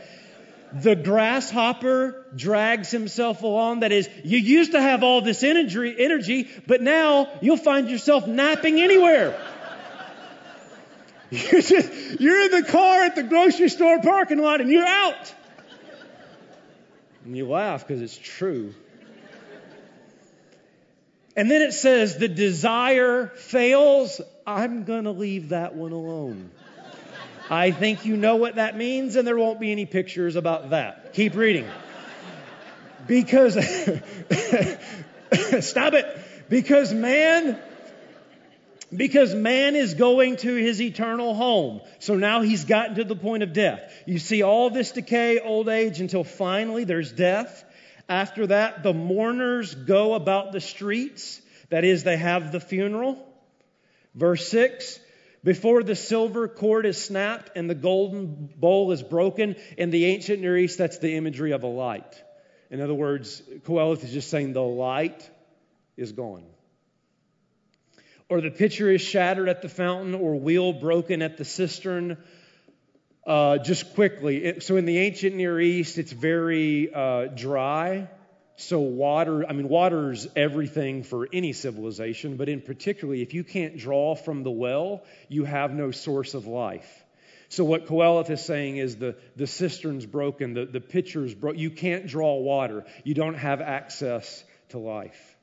The 0.74 0.96
grasshopper 0.96 2.26
drags 2.36 2.92
himself 2.92 3.44
along. 3.44 3.82
That 3.82 3.92
is, 3.92 4.10
you 4.24 4.38
used 4.38 4.74
to 4.74 4.82
have 4.82 5.04
all 5.04 5.22
this 5.22 5.44
energy, 5.44 5.96
energy 5.98 6.50
but 6.68 6.82
now 6.82 7.30
you'll 7.42 7.58
find 7.58 7.90
yourself 7.90 8.28
napping 8.28 8.80
anywhere. 8.80 9.40
You're, 11.32 11.62
just, 11.62 12.20
you're 12.22 12.42
in 12.44 12.52
the 12.52 12.64
car 12.70 13.04
at 13.04 13.16
the 13.16 13.24
grocery 13.24 13.68
store 13.68 14.00
parking 14.00 14.38
lot 14.38 14.62
and 14.62 14.70
you're 14.70 14.86
out. 14.86 15.34
And 17.26 17.36
you 17.36 17.50
laugh 17.50 17.86
because 17.86 18.02
it's 18.02 18.18
true. 18.18 18.76
And 21.36 21.52
then 21.52 21.62
it 21.62 21.74
says, 21.74 22.18
the 22.18 22.30
desire 22.30 23.28
fails. 23.36 24.22
I'm 24.48 24.86
going 24.86 25.04
to 25.04 25.12
leave 25.12 25.50
that 25.50 25.76
one 25.76 25.92
alone. 25.92 26.52
I 27.50 27.72
think 27.72 28.06
you 28.06 28.18
know 28.18 28.38
what 28.38 28.56
that 28.56 28.76
means, 28.76 29.16
and 29.16 29.28
there 29.28 29.38
won't 29.38 29.60
be 29.60 29.72
any 29.72 29.86
pictures 29.86 30.36
about 30.36 30.72
that. 30.72 31.14
Keep 31.14 31.36
reading. 31.36 31.68
Because, 33.06 33.54
stop 35.60 35.94
it. 35.94 36.20
Because 36.50 36.92
man, 36.92 37.60
because 38.96 39.36
man 39.36 39.76
is 39.76 39.94
going 39.94 40.38
to 40.38 40.56
his 40.56 40.82
eternal 40.82 41.36
home. 41.36 41.82
So 42.00 42.16
now 42.16 42.42
he's 42.42 42.66
gotten 42.66 42.96
to 42.96 43.04
the 43.04 43.16
point 43.16 43.44
of 43.44 43.54
death. 43.54 43.94
You 44.08 44.18
see 44.18 44.42
all 44.42 44.72
this 44.72 44.92
decay, 44.92 45.40
old 45.40 45.70
age, 45.70 46.02
until 46.02 46.24
finally 46.24 46.84
there's 46.84 47.12
death. 47.12 47.64
After 48.10 48.48
that, 48.48 48.82
the 48.82 48.94
mourners 48.94 49.76
go 49.76 50.16
about 50.16 50.52
the 50.52 50.62
streets. 50.62 51.42
That 51.70 51.84
is, 51.84 52.04
they 52.04 52.18
have 52.18 52.52
the 52.52 52.60
funeral. 52.60 53.24
Verse 54.16 54.48
6 54.50 55.00
Before 55.46 55.84
the 55.84 55.96
silver 55.96 56.48
cord 56.48 56.88
is 56.88 57.00
snapped 57.00 57.52
and 57.56 57.70
the 57.70 57.76
golden 57.76 58.50
bowl 58.58 58.92
is 58.92 59.04
broken, 59.04 59.56
in 59.78 59.92
the 59.92 60.06
ancient 60.06 60.42
Near 60.42 60.58
East, 60.58 60.80
that's 60.80 60.98
the 60.98 61.16
imagery 61.16 61.52
of 61.52 61.62
a 61.62 61.68
light. 61.68 62.24
In 62.72 62.82
other 62.82 62.96
words, 62.96 63.44
Qoheleth 63.64 64.04
is 64.04 64.12
just 64.12 64.32
saying 64.32 64.54
the 64.54 64.64
light 64.64 65.30
is 65.98 66.14
gone. 66.14 66.46
Or 68.28 68.42
the 68.42 68.50
pitcher 68.50 68.90
is 68.90 69.02
shattered 69.02 69.48
at 69.48 69.62
the 69.62 69.70
fountain, 69.70 70.16
or 70.16 70.34
wheel 70.34 70.74
broken 70.74 71.22
at 71.22 71.38
the 71.38 71.46
cistern. 71.46 72.18
Uh, 73.24 73.60
just 73.60 73.94
quickly, 73.94 74.46
it, 74.46 74.64
so 74.64 74.78
in 74.78 74.86
the 74.86 74.98
ancient 74.98 75.36
Near 75.36 75.62
East, 75.62 76.00
it's 76.00 76.12
very 76.12 76.92
uh, 76.92 77.28
dry. 77.28 78.10
So 78.58 78.80
water, 78.80 79.46
I 79.48 79.54
mean, 79.54 79.68
water's 79.68 80.28
everything 80.36 81.04
for 81.04 81.28
any 81.34 81.52
civilization, 81.52 82.38
but 82.38 82.48
in 82.48 82.62
particularly, 82.62 83.22
if 83.22 83.34
you 83.34 83.44
can't 83.44 83.78
draw 83.78 84.16
from 84.16 84.44
the 84.44 84.52
well, 84.52 85.04
you 85.28 85.44
have 85.44 85.74
no 85.74 85.92
source 85.92 86.34
of 86.34 86.48
life. 86.48 87.04
So 87.50 87.66
what 87.66 87.86
Qoheleth 87.88 88.30
is 88.30 88.44
saying 88.44 88.78
is 88.78 88.96
the, 88.96 89.18
the 89.36 89.46
cistern's 89.48 90.06
broken, 90.06 90.54
the, 90.54 90.66
the 90.66 90.80
pitcher's 90.80 91.34
broken. 91.34 91.60
You 91.60 91.70
can't 91.70 92.08
draw 92.08 92.38
water. 92.38 92.86
You 93.04 93.14
don't 93.14 93.36
have 93.36 93.62
access 93.62 94.44
to 94.70 94.80
life. 94.80 95.36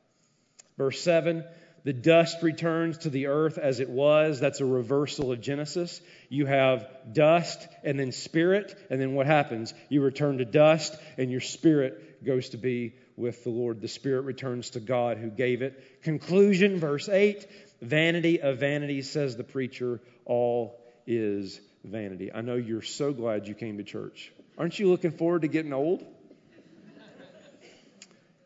Verse 0.79 1.01
7 1.01 1.45
the 1.85 1.93
dust 1.93 2.43
returns 2.43 2.99
to 2.99 3.11
the 3.11 3.27
earth 3.27 3.59
as 3.59 3.81
it 3.81 3.91
was. 3.91 4.39
That's 4.39 4.61
a 4.61 4.65
reversal 4.65 5.33
of 5.33 5.41
Genesis. 5.41 6.01
You 6.29 6.47
have 6.47 6.89
dust 7.13 7.67
and 7.83 7.99
then 7.99 8.13
spirit, 8.13 8.77
and 8.89 9.01
then 9.01 9.15
what 9.15 9.27
happens? 9.27 9.75
You 9.89 10.03
return 10.03 10.39
to 10.39 10.45
dust, 10.45 10.97
and 11.19 11.31
your 11.31 11.41
spirit 11.41 12.25
goes 12.25 12.51
to 12.51 12.57
be 12.57 12.95
with 13.23 13.45
the 13.45 13.51
Lord. 13.51 13.81
The 13.81 13.89
spirit 13.89 14.23
returns 14.23 14.71
to 14.71 14.81
God 14.81 15.17
who 15.17 15.31
gave 15.31 15.63
it. 15.63 16.03
Conclusion, 16.03 16.79
verse 16.79 17.09
8 17.09 17.47
Vanity 17.81 18.41
of 18.41 18.59
vanities, 18.59 19.11
says 19.11 19.37
the 19.37 19.45
preacher, 19.45 20.01
all 20.25 20.79
is 21.07 21.61
vanity. 21.83 22.33
I 22.33 22.43
know 22.43 22.55
you're 22.55 22.83
so 22.83 23.13
glad 23.13 23.49
you 23.49 23.55
came 23.55 23.79
to 23.79 23.85
church. 23.85 24.33
Aren't 24.57 24.79
you 24.79 24.89
looking 24.89 25.11
forward 25.11 25.43
to 25.43 25.49
getting 25.49 25.73
old? 25.73 26.05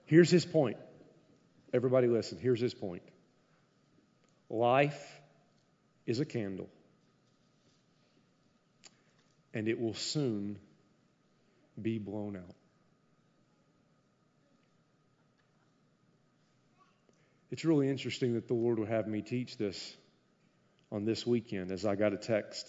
Here's 0.07 0.31
his 0.31 0.47
point. 0.47 0.79
Everybody 1.75 2.07
listen. 2.07 2.39
Here's 2.41 2.61
his 2.61 2.73
point. 2.73 3.03
Life 4.49 5.21
is 6.07 6.21
a 6.21 6.25
candle, 6.25 6.69
and 9.53 9.69
it 9.69 9.79
will 9.79 9.95
soon 9.95 10.59
be 11.81 11.99
blown 11.99 12.37
out. 12.37 12.56
It's 17.57 17.64
really 17.64 17.88
interesting 17.88 18.35
that 18.35 18.49
the 18.49 18.53
Lord 18.53 18.79
would 18.79 18.90
have 18.90 19.07
me 19.07 19.23
teach 19.23 19.57
this 19.57 19.97
on 20.92 21.07
this 21.07 21.27
weekend 21.27 21.71
as 21.71 21.87
I 21.87 21.95
got 21.95 22.12
a 22.12 22.19
text 22.19 22.69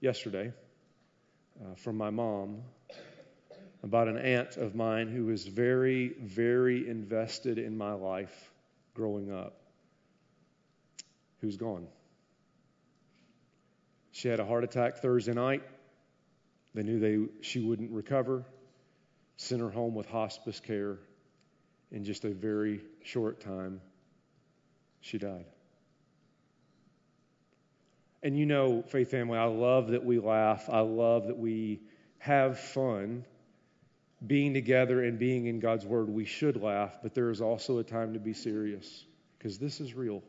yesterday 0.00 0.52
uh, 1.58 1.76
from 1.76 1.96
my 1.96 2.10
mom 2.10 2.60
about 3.82 4.08
an 4.08 4.18
aunt 4.18 4.58
of 4.58 4.74
mine 4.74 5.08
who 5.08 5.24
was 5.24 5.46
very, 5.46 6.08
very 6.20 6.86
invested 6.86 7.56
in 7.56 7.78
my 7.78 7.94
life 7.94 8.52
growing 8.92 9.32
up 9.32 9.56
who's 11.40 11.56
gone. 11.56 11.86
She 14.12 14.28
had 14.28 14.40
a 14.40 14.44
heart 14.44 14.62
attack 14.62 14.98
Thursday 14.98 15.32
night. 15.32 15.62
They 16.74 16.82
knew 16.82 17.00
they, 17.00 17.32
she 17.40 17.60
wouldn't 17.60 17.92
recover. 17.92 18.44
Sent 19.38 19.62
her 19.62 19.70
home 19.70 19.94
with 19.94 20.06
hospice 20.06 20.60
care. 20.60 20.98
In 21.96 22.04
just 22.04 22.26
a 22.26 22.30
very 22.30 22.82
short 23.04 23.40
time, 23.40 23.80
she 25.00 25.16
died. 25.16 25.46
And 28.22 28.38
you 28.38 28.44
know, 28.44 28.82
Faith 28.82 29.10
Family, 29.10 29.38
I 29.38 29.46
love 29.46 29.88
that 29.88 30.04
we 30.04 30.18
laugh. 30.18 30.68
I 30.70 30.80
love 30.80 31.28
that 31.28 31.38
we 31.38 31.80
have 32.18 32.60
fun 32.60 33.24
being 34.26 34.52
together 34.52 35.02
and 35.02 35.18
being 35.18 35.46
in 35.46 35.58
God's 35.58 35.86
Word. 35.86 36.10
We 36.10 36.26
should 36.26 36.62
laugh, 36.62 36.98
but 37.02 37.14
there 37.14 37.30
is 37.30 37.40
also 37.40 37.78
a 37.78 37.82
time 37.82 38.12
to 38.12 38.18
be 38.18 38.34
serious 38.34 39.06
because 39.38 39.56
this 39.56 39.80
is 39.80 39.94
real. 39.94 40.22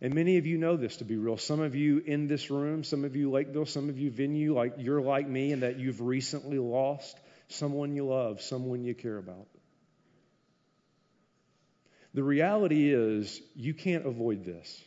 And 0.00 0.14
many 0.14 0.38
of 0.38 0.46
you 0.46 0.58
know 0.58 0.76
this 0.76 0.98
to 0.98 1.04
be 1.04 1.16
real. 1.16 1.38
Some 1.38 1.58
of 1.58 1.74
you 1.74 1.98
in 2.06 2.28
this 2.28 2.52
room, 2.52 2.84
some 2.84 3.04
of 3.04 3.16
you 3.16 3.32
Lakeville, 3.32 3.66
some 3.66 3.88
of 3.88 3.98
you 3.98 4.12
venue, 4.12 4.54
like 4.54 4.74
you're 4.78 5.02
like 5.02 5.26
me 5.26 5.50
and 5.50 5.64
that 5.64 5.80
you've 5.80 6.00
recently 6.00 6.60
lost 6.60 7.18
someone 7.48 7.96
you 7.96 8.06
love, 8.06 8.40
someone 8.40 8.84
you 8.84 8.94
care 8.94 9.18
about. 9.18 9.48
The 12.14 12.22
reality 12.22 12.92
is, 12.92 13.40
you 13.54 13.74
can't 13.74 14.06
avoid 14.06 14.44
this. 14.44 14.82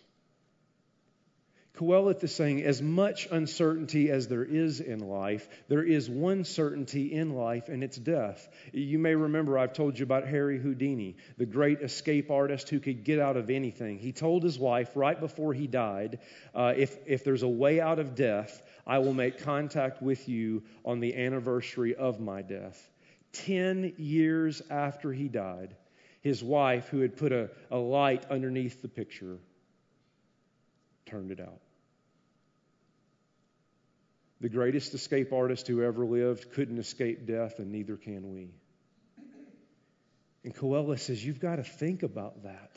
Qoheleth 1.77 2.23
is 2.23 2.36
saying, 2.36 2.62
as 2.63 2.81
much 2.81 3.27
uncertainty 3.31 4.12
as 4.12 4.27
there 4.27 4.43
is 4.43 4.81
in 4.81 4.99
life, 4.99 5.47
there 5.67 5.81
is 5.81 6.10
one 6.10 6.43
certainty 6.43 7.13
in 7.13 7.34
life, 7.34 7.69
and 7.69 7.84
it's 7.84 7.97
death. 7.97 8.49
You 8.73 8.99
may 8.99 9.15
remember 9.15 9.57
I've 9.57 9.73
told 9.73 9.97
you 9.97 10.03
about 10.03 10.27
Harry 10.27 10.60
Houdini, 10.60 11.15
the 11.38 11.45
great 11.45 11.81
escape 11.81 12.29
artist 12.29 12.69
who 12.69 12.79
could 12.79 13.03
get 13.03 13.19
out 13.19 13.38
of 13.38 13.49
anything. 13.49 13.97
He 13.97 14.12
told 14.12 14.43
his 14.43 14.60
wife 14.60 14.91
right 14.95 15.19
before 15.19 15.53
he 15.53 15.65
died, 15.65 16.19
uh, 16.53 16.73
if, 16.75 16.97
if 17.07 17.23
there's 17.23 17.43
a 17.43 17.47
way 17.47 17.79
out 17.79 17.99
of 17.99 18.15
death, 18.15 18.62
I 18.86 18.99
will 18.99 19.13
make 19.13 19.39
contact 19.39 20.01
with 20.03 20.27
you 20.27 20.63
on 20.84 20.99
the 20.99 21.15
anniversary 21.15 21.95
of 21.95 22.19
my 22.19 22.41
death. 22.41 22.89
Ten 23.31 23.93
years 23.97 24.62
after 24.69 25.13
he 25.13 25.29
died, 25.29 25.75
his 26.21 26.43
wife, 26.43 26.88
who 26.89 27.01
had 27.01 27.17
put 27.17 27.31
a, 27.31 27.49
a 27.69 27.77
light 27.77 28.25
underneath 28.29 28.81
the 28.81 28.88
picture, 28.88 29.38
turned 31.05 31.31
it 31.31 31.39
out. 31.39 31.60
The 34.39 34.49
greatest 34.49 34.93
escape 34.93 35.34
artist 35.34 35.67
who 35.67 35.84
ever 35.84 36.05
lived 36.05 36.51
couldn't 36.53 36.79
escape 36.79 37.27
death, 37.27 37.60
and 37.60 37.71
neither 37.71 37.97
can 37.97 38.34
we. 38.34 38.49
And 40.43 40.55
Qoheleth 40.55 40.99
says, 40.99 41.23
You've 41.23 41.39
got 41.39 41.57
to 41.57 41.63
think 41.63 42.01
about 42.01 42.43
that. 42.43 42.71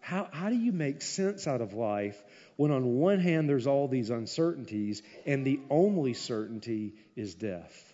How, 0.00 0.28
how 0.30 0.48
do 0.48 0.56
you 0.56 0.72
make 0.72 1.02
sense 1.02 1.46
out 1.46 1.60
of 1.60 1.74
life 1.74 2.22
when, 2.56 2.70
on 2.70 2.96
one 2.96 3.20
hand, 3.20 3.48
there's 3.48 3.66
all 3.66 3.88
these 3.88 4.10
uncertainties, 4.10 5.02
and 5.26 5.46
the 5.46 5.60
only 5.70 6.14
certainty 6.14 6.94
is 7.14 7.34
death? 7.34 7.87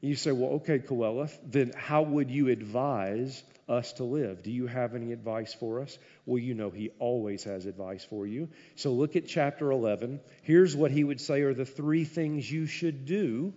You 0.00 0.14
say, 0.14 0.32
Well, 0.32 0.52
okay, 0.52 0.78
Qoheleth, 0.78 1.36
then 1.44 1.72
how 1.76 2.02
would 2.02 2.30
you 2.30 2.48
advise 2.48 3.42
us 3.70 3.92
to 3.94 4.04
live. 4.04 4.42
Do 4.42 4.50
you 4.50 4.66
have 4.66 4.94
any 4.94 5.12
advice 5.12 5.54
for 5.54 5.80
us? 5.80 5.96
Well, 6.26 6.38
you 6.38 6.54
know 6.54 6.70
he 6.70 6.90
always 6.98 7.44
has 7.44 7.66
advice 7.66 8.04
for 8.04 8.26
you. 8.26 8.48
So 8.74 8.92
look 8.92 9.16
at 9.16 9.28
chapter 9.28 9.70
11. 9.70 10.20
Here's 10.42 10.74
what 10.74 10.90
he 10.90 11.04
would 11.04 11.20
say 11.20 11.42
are 11.42 11.54
the 11.54 11.64
three 11.64 12.04
things 12.04 12.50
you 12.50 12.66
should 12.66 13.06
do 13.06 13.54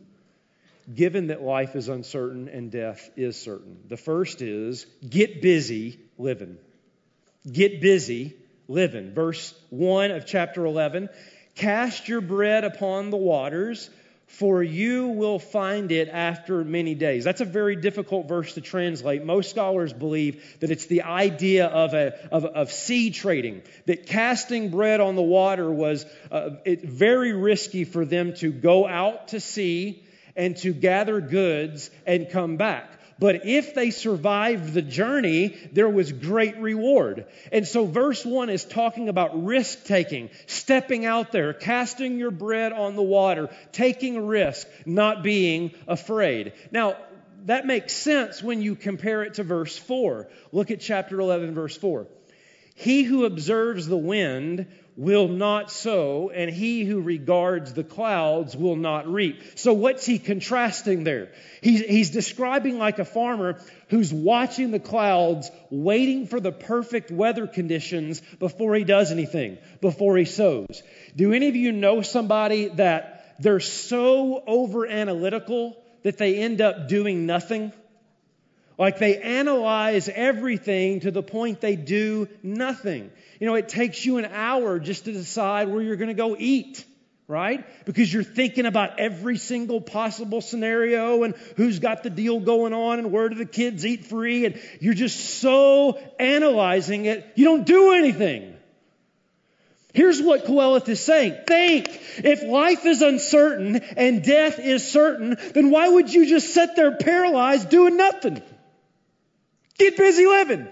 given 0.93 1.27
that 1.27 1.41
life 1.41 1.75
is 1.75 1.89
uncertain 1.89 2.47
and 2.47 2.69
death 2.69 3.10
is 3.15 3.41
certain. 3.41 3.79
The 3.88 3.97
first 3.97 4.41
is 4.41 4.86
get 5.08 5.41
busy 5.41 5.99
living. 6.17 6.58
Get 7.51 7.82
busy 7.82 8.36
living. 8.67 9.13
Verse 9.13 9.53
1 9.71 10.12
of 10.12 10.25
chapter 10.25 10.63
11 10.65 11.10
Cast 11.56 12.08
your 12.08 12.21
bread 12.21 12.63
upon 12.63 13.10
the 13.12 13.17
waters 13.17 13.89
for 14.33 14.63
you 14.63 15.09
will 15.09 15.37
find 15.37 15.91
it 15.91 16.09
after 16.09 16.63
many 16.63 16.95
days. 16.95 17.23
That's 17.23 17.41
a 17.41 17.45
very 17.45 17.75
difficult 17.75 18.27
verse 18.27 18.55
to 18.55 18.61
translate. 18.61 19.23
Most 19.23 19.51
scholars 19.51 19.93
believe 19.93 20.57
that 20.59 20.71
it's 20.71 20.87
the 20.87 21.03
idea 21.03 21.67
of, 21.67 21.93
a, 21.93 22.13
of, 22.31 22.43
of 22.43 22.71
sea 22.71 23.11
trading, 23.11 23.61
that 23.85 24.07
casting 24.07 24.71
bread 24.71 25.01
on 25.01 25.15
the 25.15 25.21
water 25.21 25.71
was 25.71 26.07
uh, 26.31 26.49
it, 26.65 26.83
very 26.83 27.31
risky 27.33 27.83
for 27.83 28.05
them 28.05 28.33
to 28.37 28.51
go 28.51 28.87
out 28.87 29.27
to 29.29 29.39
sea 29.39 30.03
and 30.35 30.57
to 30.57 30.73
gather 30.73 31.21
goods 31.21 31.91
and 32.07 32.27
come 32.31 32.57
back. 32.57 32.89
But 33.19 33.45
if 33.45 33.73
they 33.73 33.91
survived 33.91 34.73
the 34.73 34.82
journey, 34.82 35.56
there 35.71 35.89
was 35.89 36.12
great 36.12 36.58
reward. 36.58 37.26
And 37.52 37.67
so 37.67 37.86
verse 37.86 38.26
1 38.26 38.49
is 38.49 38.65
talking 38.65 39.10
about 39.10 39.45
risk 39.45 39.86
taking, 39.86 40.30
stepping 40.47 41.06
out 41.06 41.32
there, 41.32 41.54
casting 41.54 42.17
your 42.17 42.32
bread 42.32 42.73
on 42.73 42.95
the 42.95 43.04
water, 43.04 43.49
taking 43.71 44.26
risk, 44.26 44.67
not 44.86 45.23
being 45.23 45.71
afraid. 45.88 46.54
Now, 46.71 46.97
that 47.45 47.65
makes 47.65 47.93
sense 47.93 48.41
when 48.41 48.62
you 48.62 48.76
compare 48.76 49.23
it 49.23 49.36
to 49.36 49.43
verse 49.43 49.78
4. 49.78 50.30
Look 50.52 50.71
at 50.71 50.80
chapter 50.80 51.19
11, 51.19 51.54
verse 51.54 51.76
4. 51.76 52.08
He 52.76 53.04
who 53.04 53.26
observes 53.26 53.86
the 53.88 53.97
wind 53.97 54.67
will 54.95 55.27
not 55.27 55.71
sow, 55.71 56.29
and 56.29 56.51
he 56.51 56.84
who 56.84 57.01
regards 57.01 57.73
the 57.73 57.84
clouds 57.84 58.56
will 58.56 58.75
not 58.75 59.08
reap. 59.08 59.41
So, 59.56 59.73
what's 59.73 60.06
he 60.06 60.19
contrasting 60.19 61.03
there? 61.03 61.29
He's, 61.62 61.82
he's 61.82 62.10
describing 62.12 62.77
like 62.77 62.99
a 62.99 63.06
farmer 63.06 63.60
who's 63.89 64.13
watching 64.13 64.71
the 64.71 64.79
clouds, 64.79 65.49
waiting 65.69 66.27
for 66.27 66.39
the 66.39 66.51
perfect 66.51 67.12
weather 67.12 67.47
conditions 67.47 68.21
before 68.39 68.75
he 68.75 68.84
does 68.84 69.12
anything, 69.12 69.58
before 69.82 70.17
he 70.17 70.25
sows. 70.25 70.84
Do 71.15 71.34
any 71.34 71.47
of 71.47 71.56
you 71.56 71.71
know 71.71 72.01
somebody 72.01 72.67
that 72.69 73.36
they're 73.39 73.60
so 73.60 74.43
over 74.45 74.86
analytical 74.86 75.77
that 76.03 76.17
they 76.17 76.38
end 76.38 76.62
up 76.62 76.88
doing 76.88 77.25
nothing? 77.25 77.71
Like 78.77 78.97
they 78.97 79.17
analyze 79.17 80.09
everything 80.09 81.01
to 81.01 81.12
the 81.12 81.23
point 81.23 81.62
they 81.62 81.75
do 81.75 82.27
nothing. 82.41 83.12
You 83.39 83.47
know, 83.47 83.55
it 83.55 83.69
takes 83.69 84.05
you 84.05 84.17
an 84.17 84.25
hour 84.25 84.79
just 84.79 85.05
to 85.05 85.12
decide 85.12 85.69
where 85.69 85.81
you're 85.81 85.95
going 85.95 86.07
to 86.07 86.13
go 86.13 86.36
eat, 86.38 86.83
right? 87.27 87.65
Because 87.86 88.12
you're 88.12 88.23
thinking 88.23 88.65
about 88.65 88.99
every 88.99 89.38
single 89.38 89.79
possible 89.79 90.41
scenario 90.41 91.23
and 91.23 91.36
who's 91.57 91.79
got 91.79 92.03
the 92.03 92.09
deal 92.09 92.39
going 92.39 92.73
on 92.73 92.99
and 92.99 93.12
where 93.12 93.29
do 93.29 93.36
the 93.36 93.45
kids 93.45 93.86
eat 93.86 94.05
free. 94.05 94.45
And 94.45 94.59
you're 94.79 94.93
just 94.93 95.19
so 95.39 95.99
analyzing 96.19 97.05
it, 97.05 97.25
you 97.36 97.45
don't 97.45 97.65
do 97.65 97.93
anything. 97.93 98.55
Here's 99.93 100.19
what 100.19 100.45
Qoheleth 100.45 100.89
is 100.89 101.03
saying. 101.03 101.38
Think. 101.45 101.88
If 102.17 102.41
life 102.41 102.83
is 102.86 103.03
uncertain 103.03 103.75
and 103.75 104.23
death 104.23 104.57
is 104.57 104.89
certain, 104.91 105.38
then 105.53 105.69
why 105.69 105.88
would 105.88 106.12
you 106.12 106.25
just 106.25 106.51
sit 106.51 106.75
there 106.75 106.95
paralyzed 106.97 107.69
doing 107.69 107.95
nothing? 107.95 108.41
Get 109.77 109.97
busy 109.97 110.25
living. 110.25 110.67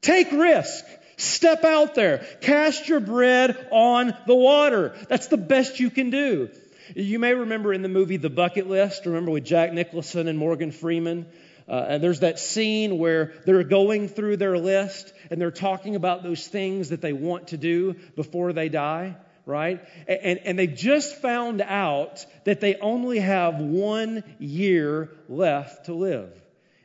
Take 0.00 0.32
risk. 0.32 0.84
Step 1.16 1.64
out 1.64 1.94
there. 1.94 2.26
Cast 2.40 2.88
your 2.88 3.00
bread 3.00 3.68
on 3.70 4.14
the 4.26 4.34
water. 4.34 4.94
That's 5.08 5.28
the 5.28 5.36
best 5.36 5.80
you 5.80 5.90
can 5.90 6.10
do. 6.10 6.50
You 6.94 7.18
may 7.18 7.32
remember 7.32 7.72
in 7.72 7.82
the 7.82 7.88
movie 7.88 8.18
The 8.18 8.30
Bucket 8.30 8.68
List, 8.68 9.06
remember 9.06 9.30
with 9.30 9.44
Jack 9.44 9.72
Nicholson 9.72 10.28
and 10.28 10.38
Morgan 10.38 10.70
Freeman? 10.70 11.26
Uh, 11.66 11.86
and 11.88 12.02
there's 12.04 12.20
that 12.20 12.38
scene 12.38 12.98
where 12.98 13.32
they're 13.46 13.64
going 13.64 14.08
through 14.08 14.36
their 14.36 14.58
list 14.58 15.14
and 15.30 15.40
they're 15.40 15.50
talking 15.50 15.96
about 15.96 16.22
those 16.22 16.46
things 16.46 16.90
that 16.90 17.00
they 17.00 17.14
want 17.14 17.48
to 17.48 17.56
do 17.56 17.94
before 18.16 18.52
they 18.52 18.68
die, 18.68 19.16
right? 19.46 19.82
And, 20.06 20.40
and 20.44 20.58
they 20.58 20.66
just 20.66 21.16
found 21.22 21.62
out 21.62 22.26
that 22.44 22.60
they 22.60 22.76
only 22.76 23.18
have 23.18 23.58
one 23.58 24.24
year 24.38 25.10
left 25.26 25.86
to 25.86 25.94
live. 25.94 26.30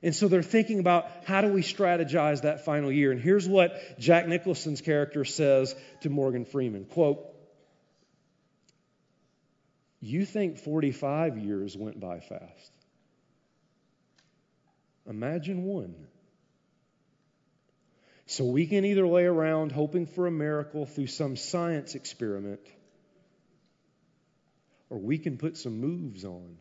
And 0.01 0.15
so 0.15 0.27
they're 0.27 0.41
thinking 0.41 0.79
about 0.79 1.07
how 1.25 1.41
do 1.41 1.49
we 1.49 1.61
strategize 1.61 2.43
that 2.43 2.63
final 2.63 2.91
year. 2.91 3.11
And 3.11 3.19
here's 3.19 3.47
what 3.47 3.99
Jack 3.99 4.27
Nicholson's 4.27 4.81
character 4.81 5.25
says 5.25 5.75
to 6.01 6.09
Morgan 6.09 6.45
Freeman 6.45 6.85
quote, 6.85 7.25
You 9.99 10.25
think 10.25 10.57
45 10.59 11.37
years 11.37 11.75
went 11.75 11.99
by 11.99 12.19
fast. 12.19 12.71
Imagine 15.05 15.63
one. 15.63 15.95
So 18.27 18.45
we 18.45 18.67
can 18.67 18.85
either 18.85 19.07
lay 19.07 19.25
around 19.25 19.71
hoping 19.71 20.05
for 20.05 20.27
a 20.27 20.31
miracle 20.31 20.85
through 20.85 21.07
some 21.07 21.35
science 21.35 21.95
experiment, 21.95 22.59
or 24.91 24.99
we 24.99 25.17
can 25.17 25.37
put 25.37 25.57
some 25.57 25.79
moves 25.79 26.23
on. 26.23 26.57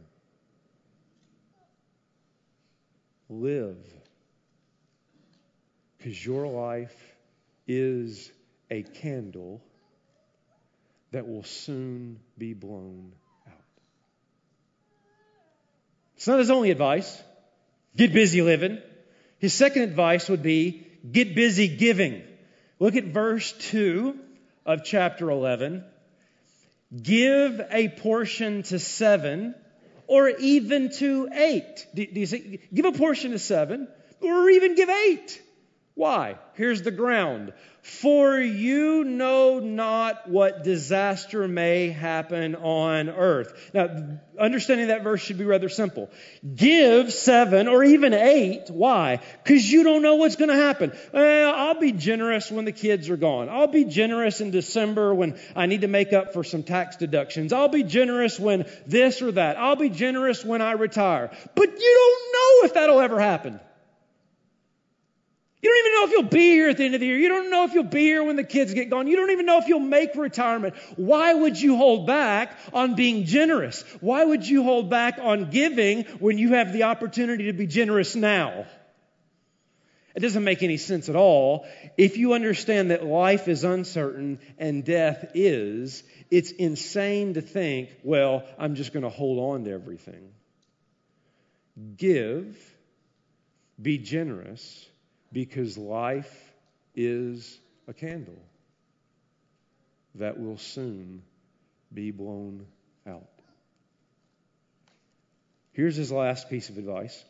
Live. 3.29 3.77
Because 5.97 6.25
your 6.25 6.47
life 6.47 7.17
is 7.67 8.31
a 8.71 8.83
candle 8.83 9.61
that 11.12 11.27
will 11.27 11.45
soon 11.45 12.21
be 12.37 12.55
blown 12.55 13.12
out. 13.47 13.55
It's 16.17 16.27
not 16.27 16.38
his 16.38 16.51
only 16.51 16.71
advice. 16.71 17.23
Get 17.97 18.12
busy 18.12 18.43
living. 18.43 18.79
His 19.38 19.55
second 19.55 19.83
advice 19.83 20.29
would 20.29 20.43
be 20.43 20.87
get 21.11 21.35
busy 21.35 21.69
giving. 21.69 22.23
Look 22.79 22.97
at 22.97 23.05
verse 23.05 23.53
2 23.71 24.19
of 24.67 24.85
chapter 24.85 25.31
11. 25.31 25.85
Give 27.03 27.61
a 27.71 27.88
portion 27.88 28.62
to 28.64 28.79
seven 28.79 29.55
or 30.09 30.29
even 30.29 30.90
to 30.90 31.29
eight. 31.33 31.87
Do, 31.94 32.05
do 32.05 32.21
you 32.21 32.27
see? 32.27 32.61
Give 32.75 32.87
a 32.87 32.92
portion 32.92 33.31
to 33.31 33.38
seven, 33.38 33.87
or 34.21 34.51
even 34.51 34.75
give 34.75 34.88
eight. 34.88 35.40
Why? 35.99 36.37
Here's 36.55 36.83
the 36.83 36.93
ground. 36.93 37.53
For 37.83 38.39
you 38.39 39.03
know 39.03 39.59
not 39.59 40.31
what 40.31 40.63
disaster 40.63 41.49
may 41.49 41.89
happen 41.89 42.55
on 42.55 43.09
earth. 43.09 43.71
Now, 43.75 44.21
understanding 44.39 44.89
that 44.89 45.03
verse 45.03 45.21
should 45.21 45.39
be 45.39 45.45
rather 45.45 45.69
simple. 45.69 46.09
Give 46.55 47.13
seven 47.13 47.67
or 47.67 47.83
even 47.83 48.15
eight. 48.15 48.71
Why? 48.71 49.19
Because 49.43 49.69
you 49.73 49.83
don't 49.83 50.03
know 50.03 50.15
what's 50.15 50.37
going 50.37 50.51
to 50.51 50.55
happen. 50.55 50.93
Well, 51.13 51.53
I'll 51.53 51.81
be 51.81 51.91
generous 51.91 52.49
when 52.49 52.65
the 52.65 52.71
kids 52.71 53.11
are 53.11 53.17
gone. 53.17 53.49
I'll 53.49 53.67
be 53.67 53.85
generous 53.85 54.41
in 54.41 54.53
December 54.53 55.13
when 55.13 55.37
I 55.57 55.67
need 55.67 55.81
to 55.81 55.89
make 55.89 56.13
up 56.13 56.33
for 56.33 56.45
some 56.45 56.63
tax 56.63 56.95
deductions. 56.95 57.53
I'll 57.53 57.71
be 57.71 57.83
generous 57.83 58.39
when 58.39 58.67
this 58.87 59.21
or 59.21 59.33
that. 59.33 59.59
I'll 59.59 59.75
be 59.75 59.91
generous 59.91 60.45
when 60.45 60.63
I 60.63 60.73
retire. 60.73 61.37
But 61.57 61.71
you 61.71 62.21
don't 62.23 62.33
know 62.33 62.69
if 62.69 62.75
that'll 62.75 63.01
ever 63.01 63.19
happen. 63.19 63.59
You 65.61 65.71
don't 65.71 65.79
even 65.79 65.92
know 65.92 66.05
if 66.05 66.11
you'll 66.12 66.38
be 66.38 66.51
here 66.51 66.68
at 66.68 66.77
the 66.77 66.85
end 66.85 66.94
of 66.94 67.01
the 67.01 67.07
year. 67.07 67.18
You 67.18 67.29
don't 67.29 67.51
know 67.51 67.64
if 67.64 67.75
you'll 67.75 67.83
be 67.83 68.03
here 68.03 68.23
when 68.23 68.37
the 68.37 68.44
kids 68.44 68.75
get 68.75 68.90
gone. 68.90 69.09
You 69.09 69.16
don't 69.16 69.31
even 69.31 69.44
know 69.44 69.59
if 69.59 69.66
you'll 69.66 69.81
make 69.81 70.14
retirement. 70.14 70.77
Why 70.94 71.35
would 71.35 71.61
you 71.61 71.77
hold 71.77 72.07
back 72.07 72.57
on 72.73 72.94
being 72.94 73.25
generous? 73.25 73.83
Why 74.01 74.25
would 74.25 74.47
you 74.47 74.62
hold 74.62 74.88
back 74.88 75.18
on 75.21 75.51
giving 75.51 76.05
when 76.21 76.38
you 76.38 76.55
have 76.55 76.73
the 76.73 76.85
opportunity 76.85 77.47
to 77.47 77.53
be 77.53 77.66
generous 77.66 78.14
now? 78.14 78.66
It 80.14 80.21
doesn't 80.21 80.44
make 80.44 80.62
any 80.62 80.77
sense 80.77 81.09
at 81.09 81.16
all. 81.16 81.66
If 81.97 82.18
you 82.18 82.35
understand 82.35 82.92
that 82.92 83.05
life 83.05 83.49
is 83.49 83.64
uncertain 83.64 84.38
and 84.59 84.85
death 84.85 85.33
is, 85.35 86.05
it's 86.31 86.53
insane 86.53 87.35
to 87.35 87.40
think, 87.40 87.90
well, 88.05 88.44
I'm 88.59 88.77
just 88.77 88.92
going 88.92 89.03
to 89.03 89.11
hold 89.11 89.55
on 89.55 89.64
to 89.64 89.73
everything. 89.73 90.33
Give, 91.97 92.57
be 93.81 93.99
generous 93.99 94.88
because 95.33 95.77
life 95.77 96.53
is 96.95 97.59
a 97.87 97.93
candle 97.93 98.38
that 100.17 100.38
will 100.38 100.59
soon 100.59 101.23
be 101.93 102.11
blown 102.11 102.67
out. 103.07 103.29
Here's 105.73 105.97
his 105.97 106.11
last 106.11 106.51
piece 106.51 106.71
of 106.71 106.79
advice, 106.79 107.25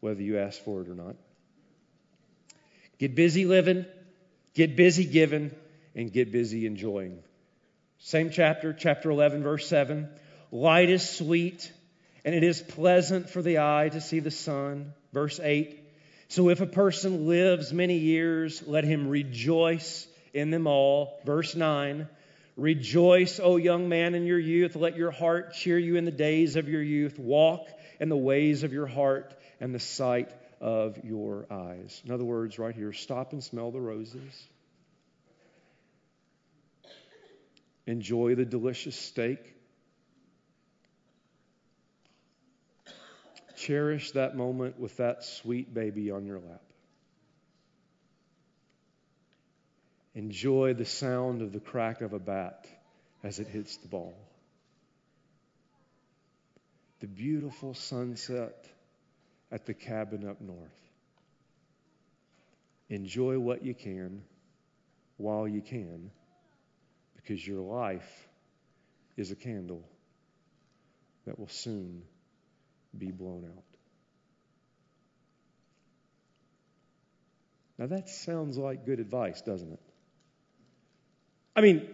whether 0.00 0.22
you 0.22 0.38
ask 0.38 0.62
for 0.62 0.82
it 0.82 0.88
or 0.88 0.94
not. 0.94 1.16
Get 2.98 3.14
busy 3.14 3.46
living, 3.46 3.84
get 4.54 4.76
busy 4.76 5.04
giving, 5.04 5.50
and 5.94 6.12
get 6.12 6.30
busy 6.30 6.66
enjoying. 6.66 7.18
Same 7.98 8.30
chapter, 8.30 8.72
chapter 8.72 9.10
11, 9.10 9.42
verse 9.42 9.66
7. 9.66 10.08
Light 10.52 10.88
is 10.88 11.08
sweet, 11.08 11.72
and 12.24 12.34
it 12.34 12.44
is 12.44 12.60
pleasant 12.60 13.28
for 13.28 13.42
the 13.42 13.58
eye 13.58 13.88
to 13.90 14.00
see 14.00 14.20
the 14.20 14.30
sun. 14.30 14.92
Verse 15.12 15.40
8. 15.40 15.87
So 16.28 16.50
if 16.50 16.60
a 16.60 16.66
person 16.66 17.26
lives 17.26 17.72
many 17.72 17.96
years, 17.96 18.62
let 18.66 18.84
him 18.84 19.08
rejoice 19.08 20.06
in 20.34 20.50
them 20.50 20.66
all. 20.66 21.20
Verse 21.24 21.54
9 21.54 22.08
Rejoice, 22.56 23.38
O 23.38 23.56
young 23.56 23.88
man, 23.88 24.16
in 24.16 24.26
your 24.26 24.38
youth. 24.38 24.74
Let 24.74 24.96
your 24.96 25.12
heart 25.12 25.54
cheer 25.54 25.78
you 25.78 25.94
in 25.94 26.04
the 26.04 26.10
days 26.10 26.56
of 26.56 26.68
your 26.68 26.82
youth. 26.82 27.16
Walk 27.16 27.68
in 28.00 28.08
the 28.08 28.16
ways 28.16 28.64
of 28.64 28.72
your 28.72 28.86
heart 28.86 29.32
and 29.60 29.72
the 29.72 29.78
sight 29.78 30.32
of 30.60 30.98
your 31.04 31.46
eyes. 31.50 32.02
In 32.04 32.10
other 32.10 32.24
words, 32.24 32.58
right 32.58 32.74
here, 32.74 32.92
stop 32.92 33.32
and 33.32 33.42
smell 33.42 33.70
the 33.70 33.80
roses. 33.80 34.48
Enjoy 37.86 38.34
the 38.34 38.44
delicious 38.44 38.96
steak 38.96 39.54
cherish 43.58 44.12
that 44.12 44.36
moment 44.36 44.78
with 44.78 44.96
that 44.98 45.24
sweet 45.24 45.72
baby 45.72 46.10
on 46.10 46.24
your 46.24 46.38
lap. 46.38 46.62
Enjoy 50.14 50.74
the 50.74 50.84
sound 50.84 51.42
of 51.42 51.52
the 51.52 51.60
crack 51.60 52.00
of 52.00 52.12
a 52.12 52.18
bat 52.18 52.66
as 53.22 53.38
it 53.38 53.46
hits 53.48 53.76
the 53.76 53.88
ball. 53.88 54.16
The 57.00 57.06
beautiful 57.06 57.74
sunset 57.74 58.66
at 59.52 59.66
the 59.66 59.74
cabin 59.74 60.28
up 60.28 60.40
north. 60.40 60.58
Enjoy 62.88 63.38
what 63.38 63.64
you 63.64 63.74
can 63.74 64.22
while 65.16 65.46
you 65.46 65.60
can 65.60 66.10
because 67.16 67.46
your 67.46 67.60
life 67.60 68.28
is 69.16 69.30
a 69.30 69.36
candle 69.36 69.84
that 71.26 71.38
will 71.38 71.48
soon 71.48 72.02
be 72.98 73.10
blown 73.10 73.44
out. 73.44 73.64
Now, 77.78 77.86
that 77.86 78.08
sounds 78.08 78.58
like 78.58 78.84
good 78.84 78.98
advice, 78.98 79.40
doesn't 79.40 79.72
it? 79.72 79.80
I 81.54 81.60
mean, 81.60 81.88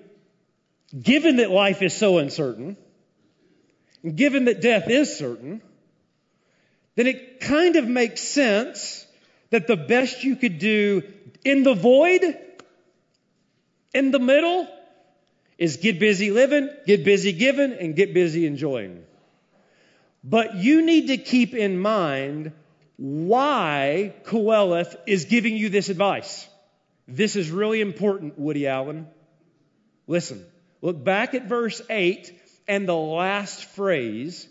given 0.99 1.37
that 1.37 1.51
life 1.51 1.83
is 1.83 1.95
so 1.95 2.19
uncertain, 2.19 2.77
and 4.03 4.17
given 4.17 4.47
that 4.47 4.63
death 4.63 4.89
is 4.89 5.17
certain, 5.17 5.61
then 6.95 7.07
it 7.07 7.41
kind 7.41 7.77
of 7.77 7.87
makes 7.87 8.21
sense 8.23 9.07
that 9.51 9.67
the 9.67 9.77
best 9.77 10.25
you 10.25 10.37
could 10.37 10.59
do 10.59 11.03
in 11.45 11.63
the 11.63 11.75
void, 11.75 12.23
in 13.93 14.11
the 14.11 14.19
middle, 14.19 14.67
is 15.59 15.77
get 15.77 15.99
busy 15.99 16.31
living, 16.31 16.71
get 16.87 17.05
busy 17.05 17.33
giving, 17.33 17.73
and 17.73 17.95
get 17.95 18.15
busy 18.15 18.47
enjoying. 18.47 19.05
But 20.25 20.57
you 20.57 20.85
need 20.85 21.09
to 21.09 21.19
keep 21.19 21.55
in 21.55 21.79
mind 21.79 22.53
why 22.97 24.15
Qoheleth 24.25 24.97
is 25.07 25.27
giving 25.27 25.57
you 25.57 25.69
this 25.69 25.91
advice. 25.91 26.49
This 27.07 27.37
is 27.37 27.51
really 27.51 27.83
important, 27.83 28.39
Woody 28.39 28.67
Allen. 28.67 29.07
Listen, 30.07 30.43
look 30.81 31.03
back 31.05 31.35
at 31.35 31.47
verse 31.47 31.83
8 31.91 32.33
and 32.67 32.89
the 32.89 32.97
last 32.97 33.65
phrase. 33.65 34.49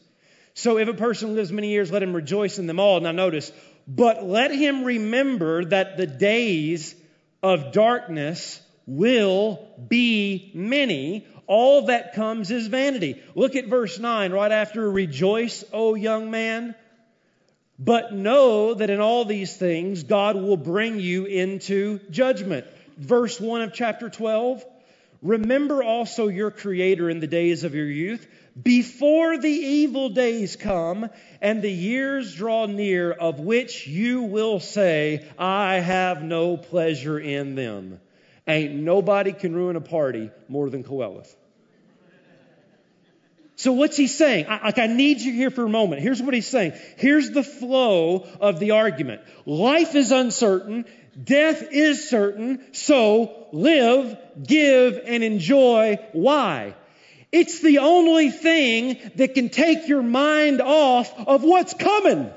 So 0.54 0.78
if 0.78 0.88
a 0.88 0.94
person 0.94 1.34
lives 1.34 1.52
many 1.52 1.70
years, 1.70 1.92
let 1.92 2.04
him 2.04 2.14
rejoice 2.14 2.60
in 2.60 2.68
them 2.68 2.80
all. 2.80 3.00
Now 3.00 3.12
notice, 3.12 3.52
but 3.88 4.24
let 4.24 4.52
him 4.52 4.84
remember 4.84 5.66
that 5.66 5.98
the 5.98 6.06
days 6.06 6.94
of 7.42 7.72
darkness 7.72 8.62
will 8.86 9.66
be 9.88 10.52
many. 10.54 11.28
All 11.48 11.88
that 11.88 12.14
comes 12.14 12.52
is 12.52 12.68
vanity. 12.68 13.22
Look 13.36 13.56
at 13.56 13.68
verse 13.68 14.00
9, 14.00 14.32
right 14.32 14.52
after 14.52 14.90
rejoice, 14.90 15.64
O 15.74 15.96
young 15.96 16.32
man. 16.32 16.76
But 17.80 18.14
know 18.14 18.74
that 18.76 18.90
in 18.90 19.00
all 19.00 19.26
these 19.26 19.56
things 19.58 20.04
God 20.04 20.36
will 20.36 20.58
bring 20.58 21.00
you 21.00 21.26
into 21.26 22.00
judgment. 22.10 22.66
Verse 22.98 23.40
1 23.40 23.62
of 23.64 23.74
chapter 23.74 24.10
12. 24.10 24.64
Remember 25.22 25.82
also 25.82 26.28
your 26.28 26.52
Creator 26.52 27.10
in 27.10 27.20
the 27.20 27.28
days 27.28 27.64
of 27.64 27.74
your 27.74 27.88
youth, 27.88 28.28
before 28.62 29.38
the 29.38 29.50
evil 29.50 30.10
days 30.10 30.56
come 30.56 31.10
and 31.42 31.62
the 31.62 31.72
years 31.72 32.36
draw 32.36 32.66
near, 32.66 33.12
of 33.12 33.40
which 33.40 33.88
you 33.88 34.24
will 34.24 34.60
say, 34.60 35.26
I 35.40 35.76
have 35.76 36.22
no 36.22 36.58
pleasure 36.58 37.20
in 37.20 37.56
them. 37.56 38.00
Ain't 38.48 38.74
nobody 38.74 39.32
can 39.32 39.56
ruin 39.56 39.76
a 39.76 39.82
party 39.82 40.30
more 40.50 40.70
than 40.70 40.84
Qoheleth. 40.84 41.34
So 43.56 43.72
what's 43.72 43.96
he 43.96 44.08
saying? 44.08 44.48
I, 44.50 44.66
like 44.66 44.80
I 44.80 44.88
need 44.88 45.22
you 45.22 45.32
here 45.32 45.50
for 45.50 45.64
a 45.64 45.70
moment. 45.70 46.02
Here's 46.02 46.22
what 46.22 46.34
he's 46.34 46.48
saying. 46.48 46.74
Here's 46.98 47.32
the 47.32 47.44
flow 47.44 48.28
of 48.42 48.60
the 48.60 48.72
argument. 48.72 49.22
Life 49.46 49.96
is 49.96 50.12
uncertain. 50.12 50.86
Death 51.22 51.68
is 51.72 52.10
certain. 52.10 52.66
So 52.74 53.48
live, 53.54 54.18
give, 54.46 55.00
and 55.06 55.24
enjoy. 55.24 56.00
Why? 56.12 56.76
It's 57.32 57.62
the 57.62 57.80
only 57.80 58.32
thing 58.32 59.00
that 59.16 59.34
can 59.34 59.50
take 59.50 59.88
your 59.88 60.04
mind 60.04 60.62
off 60.62 61.14
of 61.28 61.44
what's 61.44 61.74
coming. 61.74 62.32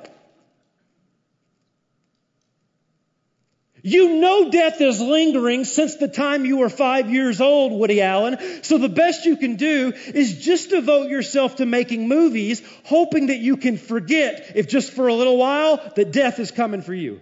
You 3.87 4.17
know 4.17 4.51
death 4.51 4.81
is 4.81 5.01
lingering 5.01 5.65
since 5.65 5.95
the 5.95 6.09
time 6.09 6.45
you 6.45 6.57
were 6.57 6.69
five 6.69 7.09
years 7.09 7.41
old, 7.41 7.71
Woody 7.71 8.03
Allen. 8.03 8.65
So 8.65 8.79
the 8.79 8.89
best 8.89 9.27
you 9.27 9.37
can 9.37 9.55
do 9.55 9.93
is 9.95 10.45
just 10.45 10.71
devote 10.71 11.09
yourself 11.09 11.55
to 11.57 11.67
making 11.67 12.09
movies, 12.09 12.63
hoping 12.83 13.29
that 13.29 13.39
you 13.39 13.57
can 13.57 13.77
forget, 13.79 14.51
if 14.57 14.67
just 14.67 14.91
for 14.91 15.07
a 15.07 15.15
little 15.15 15.37
while, 15.37 15.77
that 15.95 16.11
death 16.11 16.41
is 16.41 16.51
coming 16.51 16.83
for 16.83 16.95
you. 16.95 17.21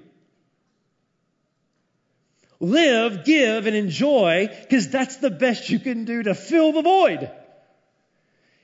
Live, 2.61 3.27
give, 3.27 3.66
and 3.66 3.77
enjoy, 3.77 4.48
because 4.62 4.88
that's 4.88 5.16
the 5.16 5.29
best 5.29 5.68
you 5.68 5.79
can 5.79 6.07
do 6.07 6.22
to 6.22 6.35
fill 6.35 6.72
the 6.72 6.81
void. 6.81 7.31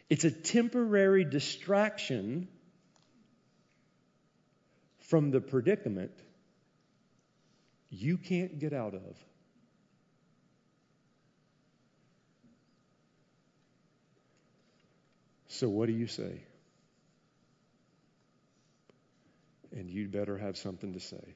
It's 0.08 0.24
a 0.24 0.30
temporary 0.30 1.26
distraction 1.26 2.48
from 5.00 5.32
the 5.32 5.42
predicament 5.42 6.12
you 7.90 8.16
can't 8.16 8.58
get 8.58 8.72
out 8.72 8.94
of. 8.94 9.16
So, 15.48 15.68
what 15.68 15.86
do 15.88 15.92
you 15.92 16.06
say? 16.06 16.44
And 19.72 19.90
you'd 19.90 20.12
better 20.12 20.38
have 20.38 20.56
something 20.56 20.94
to 20.94 21.00
say. 21.00 21.34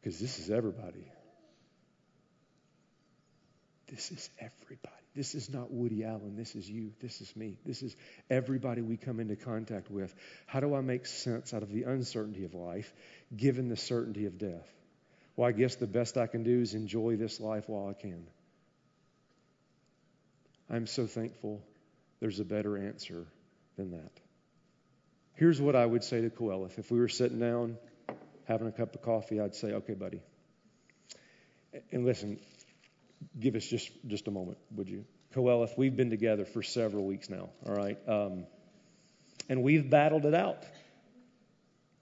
Because 0.00 0.18
this 0.18 0.38
is 0.38 0.50
everybody. 0.50 1.10
This 3.90 4.12
is 4.12 4.30
everybody. 4.38 4.94
This 5.14 5.34
is 5.34 5.50
not 5.50 5.72
Woody 5.72 6.04
Allen. 6.04 6.36
This 6.36 6.54
is 6.54 6.70
you. 6.70 6.92
This 7.00 7.20
is 7.20 7.34
me. 7.34 7.58
This 7.66 7.82
is 7.82 7.96
everybody 8.30 8.80
we 8.80 8.96
come 8.96 9.18
into 9.18 9.34
contact 9.34 9.90
with. 9.90 10.14
How 10.46 10.60
do 10.60 10.74
I 10.76 10.80
make 10.80 11.06
sense 11.06 11.52
out 11.52 11.64
of 11.64 11.72
the 11.72 11.82
uncertainty 11.82 12.44
of 12.44 12.54
life 12.54 12.92
given 13.36 13.68
the 13.68 13.76
certainty 13.76 14.26
of 14.26 14.38
death? 14.38 14.72
Well, 15.34 15.48
I 15.48 15.52
guess 15.52 15.74
the 15.76 15.88
best 15.88 16.16
I 16.16 16.28
can 16.28 16.44
do 16.44 16.60
is 16.60 16.74
enjoy 16.74 17.16
this 17.16 17.40
life 17.40 17.68
while 17.68 17.88
I 17.88 18.00
can. 18.00 18.26
I'm 20.70 20.86
so 20.86 21.06
thankful 21.06 21.60
there's 22.20 22.38
a 22.38 22.44
better 22.44 22.78
answer 22.78 23.26
than 23.76 23.90
that. 23.90 24.12
Here's 25.34 25.60
what 25.60 25.74
I 25.74 25.84
would 25.84 26.04
say 26.04 26.20
to 26.20 26.30
Qoheleth. 26.30 26.78
If 26.78 26.92
we 26.92 27.00
were 27.00 27.08
sitting 27.08 27.40
down 27.40 27.76
having 28.46 28.68
a 28.68 28.72
cup 28.72 28.94
of 28.94 29.02
coffee, 29.02 29.40
I'd 29.40 29.54
say, 29.56 29.72
okay, 29.72 29.94
buddy. 29.94 30.20
And 31.90 32.04
listen, 32.04 32.38
give 33.38 33.54
us 33.54 33.64
just, 33.64 33.90
just 34.06 34.28
a 34.28 34.30
moment, 34.30 34.58
would 34.76 34.88
you? 34.88 35.04
Qoheleth, 35.34 35.76
we've 35.76 35.96
been 35.96 36.10
together 36.10 36.44
for 36.44 36.62
several 36.62 37.04
weeks 37.04 37.30
now, 37.30 37.50
all 37.66 37.74
right? 37.74 37.98
Um, 38.08 38.46
and 39.48 39.62
we've 39.62 39.88
battled 39.88 40.26
it 40.26 40.34
out, 40.34 40.64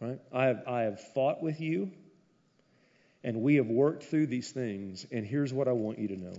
right? 0.01 0.19
I 0.33 0.47
have, 0.47 0.63
I 0.67 0.83
have 0.83 1.01
fought 1.13 1.43
with 1.43 1.61
you, 1.61 1.91
and 3.23 3.43
we 3.43 3.57
have 3.57 3.67
worked 3.67 4.05
through 4.05 4.29
these 4.29 4.51
things, 4.51 5.07
and 5.11 5.27
here's 5.27 5.53
what 5.53 5.69
I 5.69 5.73
want 5.73 5.99
you 5.99 6.09
to 6.09 6.17
know. 6.17 6.37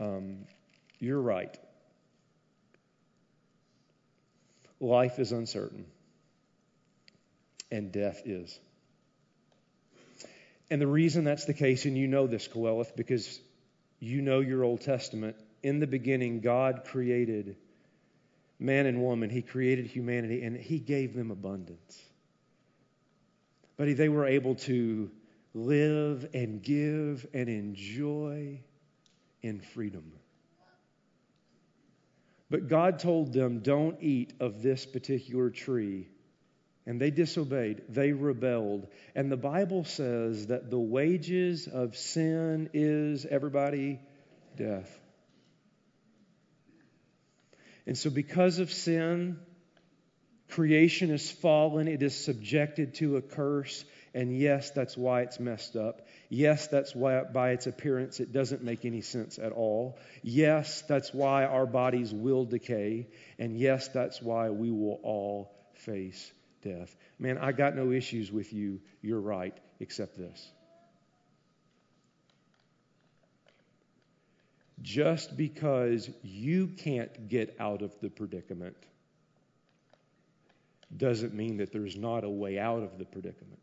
Um, 0.00 0.38
you're 0.98 1.20
right. 1.20 1.56
Life 4.80 5.18
is 5.18 5.32
uncertain, 5.32 5.84
and 7.70 7.90
death 7.92 8.22
is. 8.24 8.58
And 10.70 10.80
the 10.80 10.86
reason 10.86 11.24
that's 11.24 11.46
the 11.46 11.54
case, 11.54 11.84
and 11.86 11.96
you 11.96 12.06
know 12.06 12.26
this, 12.26 12.46
Qoheleth, 12.46 12.94
because 12.94 13.40
you 14.00 14.20
know 14.20 14.40
your 14.40 14.64
Old 14.64 14.82
Testament. 14.82 15.36
In 15.62 15.80
the 15.80 15.86
beginning, 15.86 16.40
God 16.40 16.82
created 16.84 17.56
man 18.58 18.86
and 18.86 19.02
woman. 19.02 19.30
He 19.30 19.42
created 19.42 19.86
humanity, 19.86 20.42
and 20.42 20.56
He 20.56 20.78
gave 20.78 21.14
them 21.14 21.30
abundance. 21.30 22.02
But 23.76 23.96
they 23.96 24.08
were 24.08 24.26
able 24.26 24.56
to 24.56 25.10
live 25.54 26.28
and 26.34 26.62
give 26.62 27.26
and 27.32 27.48
enjoy 27.48 28.60
in 29.42 29.60
freedom. 29.60 30.12
But 32.50 32.68
God 32.68 32.98
told 32.98 33.32
them, 33.32 33.60
don't 33.60 33.96
eat 34.00 34.32
of 34.40 34.62
this 34.62 34.86
particular 34.86 35.50
tree 35.50 36.08
and 36.88 36.98
they 36.98 37.10
disobeyed, 37.10 37.82
they 37.90 38.12
rebelled. 38.12 38.86
And 39.14 39.30
the 39.30 39.36
Bible 39.36 39.84
says 39.84 40.46
that 40.46 40.70
the 40.70 40.78
wages 40.78 41.68
of 41.68 41.94
sin 41.98 42.70
is, 42.72 43.26
everybody, 43.26 44.00
death. 44.56 44.90
And 47.86 47.96
so, 47.96 48.08
because 48.08 48.58
of 48.58 48.72
sin, 48.72 49.38
creation 50.48 51.10
is 51.10 51.30
fallen, 51.30 51.88
it 51.88 52.02
is 52.02 52.16
subjected 52.16 52.94
to 52.94 53.18
a 53.18 53.22
curse. 53.22 53.84
And 54.14 54.34
yes, 54.34 54.70
that's 54.70 54.96
why 54.96 55.20
it's 55.20 55.38
messed 55.38 55.76
up. 55.76 56.06
Yes, 56.30 56.68
that's 56.68 56.94
why, 56.94 57.22
by 57.22 57.50
its 57.50 57.66
appearance, 57.66 58.18
it 58.18 58.32
doesn't 58.32 58.64
make 58.64 58.86
any 58.86 59.02
sense 59.02 59.38
at 59.38 59.52
all. 59.52 59.98
Yes, 60.22 60.82
that's 60.88 61.12
why 61.12 61.44
our 61.44 61.66
bodies 61.66 62.14
will 62.14 62.46
decay. 62.46 63.08
And 63.38 63.58
yes, 63.58 63.88
that's 63.88 64.22
why 64.22 64.48
we 64.48 64.70
will 64.70 65.00
all 65.02 65.54
face 65.74 66.32
death. 66.62 66.94
Man, 67.18 67.38
I 67.38 67.52
got 67.52 67.76
no 67.76 67.92
issues 67.92 68.30
with 68.32 68.52
you. 68.52 68.80
You're 69.02 69.20
right, 69.20 69.56
except 69.80 70.16
this. 70.16 70.50
Just 74.82 75.36
because 75.36 76.08
you 76.22 76.68
can't 76.68 77.28
get 77.28 77.56
out 77.58 77.82
of 77.82 77.94
the 78.00 78.08
predicament 78.08 78.76
doesn't 80.96 81.34
mean 81.34 81.58
that 81.58 81.72
there's 81.72 81.96
not 81.96 82.24
a 82.24 82.28
way 82.28 82.58
out 82.58 82.82
of 82.82 82.98
the 82.98 83.04
predicament. 83.04 83.58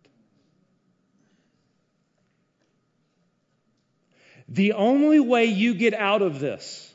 The 4.48 4.74
only 4.74 5.20
way 5.20 5.46
you 5.46 5.74
get 5.74 5.94
out 5.94 6.22
of 6.22 6.40
this 6.40 6.94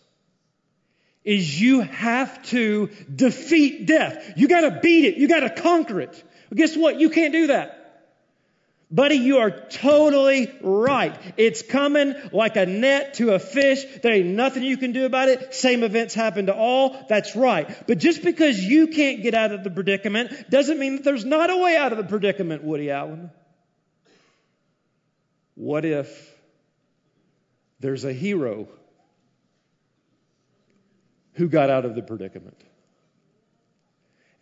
is 1.31 1.61
you 1.61 1.83
have 1.83 2.43
to 2.43 2.91
defeat 3.15 3.87
death. 3.87 4.33
You 4.35 4.49
got 4.49 4.63
to 4.63 4.81
beat 4.81 5.05
it. 5.05 5.17
You 5.17 5.29
got 5.29 5.41
to 5.41 5.51
conquer 5.51 6.01
it. 6.01 6.25
Well, 6.51 6.57
guess 6.57 6.77
what? 6.77 6.99
You 6.99 7.09
can't 7.09 7.33
do 7.33 7.47
that. 7.47 7.77
Buddy, 8.91 9.15
you 9.15 9.39
are 9.39 9.53
totally 9.53 10.53
right. 10.61 11.17
It's 11.37 11.63
coming 11.63 12.17
like 12.33 12.57
a 12.57 12.67
net 12.67 13.15
to 13.15 13.35
a 13.35 13.39
fish. 13.39 13.85
There 14.03 14.13
ain't 14.13 14.27
nothing 14.27 14.65
you 14.65 14.77
can 14.77 14.91
do 14.91 15.07
about 15.07 15.29
it. 15.29 15.55
Same 15.55 15.85
events 15.85 16.15
happen 16.15 16.47
to 16.47 16.55
all. 16.55 17.07
That's 17.09 17.37
right. 17.37 17.87
But 17.87 17.99
just 17.99 18.25
because 18.25 18.59
you 18.59 18.89
can't 18.89 19.23
get 19.23 19.33
out 19.33 19.53
of 19.53 19.63
the 19.63 19.71
predicament 19.71 20.51
doesn't 20.51 20.81
mean 20.81 20.97
that 20.97 21.05
there's 21.05 21.25
not 21.25 21.49
a 21.49 21.57
way 21.57 21.77
out 21.77 21.93
of 21.93 21.99
the 21.99 22.05
predicament, 22.05 22.65
Woody 22.65 22.91
Allen. 22.91 23.31
What 25.55 25.85
if 25.85 26.35
there's 27.79 28.05
a 28.05 28.13
hero 28.13 28.67
who 31.41 31.49
got 31.49 31.71
out 31.71 31.87
of 31.87 31.95
the 31.95 32.03
predicament. 32.03 32.63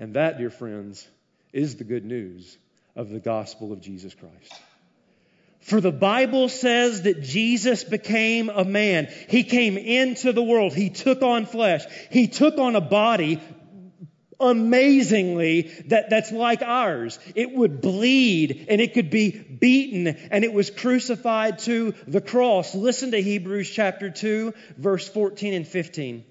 And 0.01 0.14
that, 0.14 0.36
dear 0.36 0.51
friends, 0.51 1.07
is 1.53 1.76
the 1.76 1.84
good 1.84 2.05
news 2.05 2.59
of 2.96 3.09
the 3.09 3.20
gospel 3.20 3.72
of 3.72 3.80
Jesus 3.80 4.14
Christ. 4.14 4.53
For 5.61 5.80
the 5.80 5.92
Bible 5.92 6.49
says 6.49 7.03
that 7.03 7.22
Jesus 7.22 7.84
became 7.84 8.49
a 8.49 8.64
man. 8.64 9.09
He 9.28 9.44
came 9.44 9.78
into 9.78 10.32
the 10.32 10.42
world. 10.42 10.74
He 10.74 10.90
took 10.90 11.22
on 11.22 11.46
flesh. 11.46 11.84
He 12.11 12.26
took 12.26 12.59
on 12.59 12.74
a 12.74 12.80
body 12.80 13.40
amazingly 14.40 15.62
that, 15.86 16.11
that's 16.11 16.32
like 16.32 16.62
ours. 16.62 17.20
It 17.36 17.53
would 17.53 17.80
bleed 17.80 18.66
and 18.68 18.80
it 18.80 18.94
could 18.94 19.11
be 19.11 19.30
beaten 19.30 20.09
and 20.09 20.42
it 20.42 20.53
was 20.53 20.70
crucified 20.70 21.61
to 21.61 21.94
the 22.09 22.20
cross. 22.20 22.74
Listen 22.74 23.12
to 23.12 23.22
Hebrews 23.22 23.70
chapter 23.70 24.11
2, 24.11 24.53
verse 24.76 25.09
14 25.09 25.55
and 25.55 25.66
15. 25.66 26.24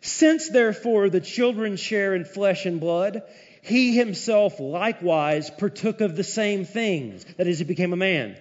Since 0.00 0.48
therefore 0.48 1.10
the 1.10 1.20
children 1.20 1.76
share 1.76 2.14
in 2.14 2.24
flesh 2.24 2.66
and 2.66 2.80
blood, 2.80 3.22
he 3.62 3.94
himself 3.96 4.60
likewise 4.60 5.50
partook 5.50 6.00
of 6.00 6.16
the 6.16 6.24
same 6.24 6.64
things. 6.64 7.24
That 7.36 7.46
is, 7.46 7.58
he 7.58 7.64
became 7.64 7.92
a 7.92 7.96
man. 7.96 8.36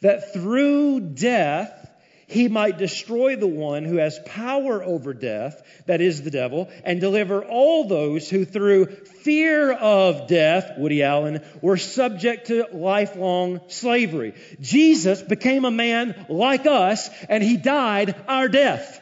That 0.00 0.32
through 0.32 1.00
death, 1.00 1.90
he 2.26 2.48
might 2.48 2.78
destroy 2.78 3.36
the 3.36 3.46
one 3.46 3.84
who 3.84 3.96
has 3.96 4.18
power 4.24 4.82
over 4.82 5.12
death, 5.12 5.62
that 5.86 6.00
is 6.00 6.22
the 6.22 6.30
devil, 6.30 6.70
and 6.82 6.98
deliver 6.98 7.44
all 7.44 7.86
those 7.86 8.30
who 8.30 8.46
through 8.46 8.86
fear 8.86 9.70
of 9.70 10.28
death, 10.28 10.72
Woody 10.78 11.02
Allen, 11.02 11.42
were 11.60 11.76
subject 11.76 12.46
to 12.46 12.68
lifelong 12.72 13.60
slavery. 13.68 14.34
Jesus 14.60 15.20
became 15.20 15.66
a 15.66 15.70
man 15.70 16.26
like 16.30 16.66
us, 16.66 17.10
and 17.28 17.42
he 17.42 17.58
died 17.58 18.16
our 18.26 18.48
death. 18.48 19.00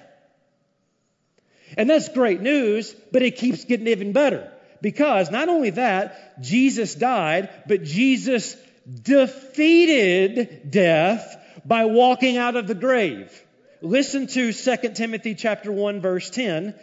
And 1.80 1.88
that's 1.88 2.10
great 2.10 2.42
news, 2.42 2.94
but 3.10 3.22
it 3.22 3.36
keeps 3.38 3.64
getting 3.64 3.86
even 3.86 4.12
better. 4.12 4.52
Because 4.82 5.30
not 5.30 5.48
only 5.48 5.70
that, 5.70 6.42
Jesus 6.42 6.94
died, 6.94 7.48
but 7.66 7.84
Jesus 7.84 8.54
defeated 9.02 10.70
death 10.70 11.38
by 11.64 11.86
walking 11.86 12.36
out 12.36 12.54
of 12.54 12.66
the 12.66 12.74
grave. 12.74 13.32
Listen 13.80 14.26
to 14.26 14.52
2 14.52 14.76
Timothy 14.94 15.34
chapter 15.34 15.72
1 15.72 16.02
verse 16.02 16.28
10, 16.28 16.74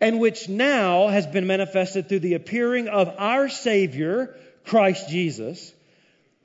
and 0.00 0.18
which 0.18 0.48
now 0.48 1.08
has 1.08 1.26
been 1.26 1.46
manifested 1.46 2.08
through 2.08 2.20
the 2.20 2.32
appearing 2.32 2.88
of 2.88 3.14
our 3.18 3.50
Savior, 3.50 4.34
Christ 4.64 5.10
Jesus, 5.10 5.74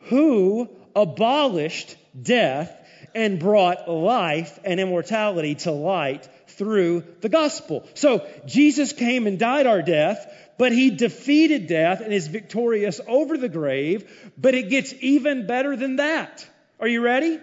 who 0.10 0.70
abolished 0.94 1.96
death 2.22 2.78
and 3.16 3.40
brought 3.40 3.90
life 3.90 4.60
and 4.66 4.82
immortality 4.82 5.56
to 5.56 5.72
light 5.72 6.28
through 6.58 7.04
the 7.22 7.30
gospel. 7.30 7.88
So 7.94 8.28
Jesus 8.46 8.94
came 8.94 9.28
and 9.28 9.40
died 9.40 9.68
our 9.68 9.82
death, 9.82 10.26
but 10.58 10.72
he 10.72 10.92
defeated 10.92 11.68
death 11.68 12.02
and 12.02 12.14
is 12.14 12.28
victorious 12.28 13.02
over 13.08 13.38
the 13.38 13.50
grave, 13.50 14.32
but 14.38 14.56
it 14.56 14.70
gets 14.70 14.94
even 15.00 15.48
better 15.48 15.76
than 15.76 15.98
that. 15.98 16.48
Are 16.80 16.88
you 16.88 17.02
ready? 17.02 17.40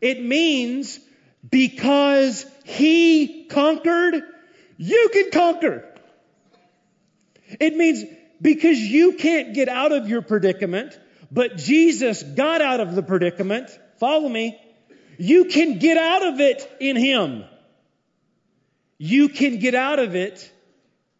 It 0.00 0.22
means 0.22 0.98
because 1.48 2.46
he 2.64 3.44
conquered, 3.44 4.22
you 4.76 5.10
can 5.12 5.30
conquer. 5.30 5.84
It 7.60 7.76
means 7.76 8.04
because 8.40 8.78
you 8.78 9.14
can't 9.14 9.54
get 9.54 9.68
out 9.68 9.92
of 9.92 10.08
your 10.08 10.22
predicament, 10.22 10.98
but 11.30 11.56
Jesus 11.56 12.22
got 12.22 12.60
out 12.60 12.80
of 12.80 12.94
the 12.94 13.02
predicament. 13.02 13.70
Follow 13.98 14.28
me. 14.28 14.58
You 15.18 15.44
can 15.44 15.78
get 15.78 15.96
out 15.96 16.26
of 16.26 16.40
it 16.40 16.68
in 16.80 16.96
him. 16.96 17.44
You 19.04 19.30
can 19.30 19.58
get 19.58 19.74
out 19.74 19.98
of 19.98 20.14
it 20.14 20.48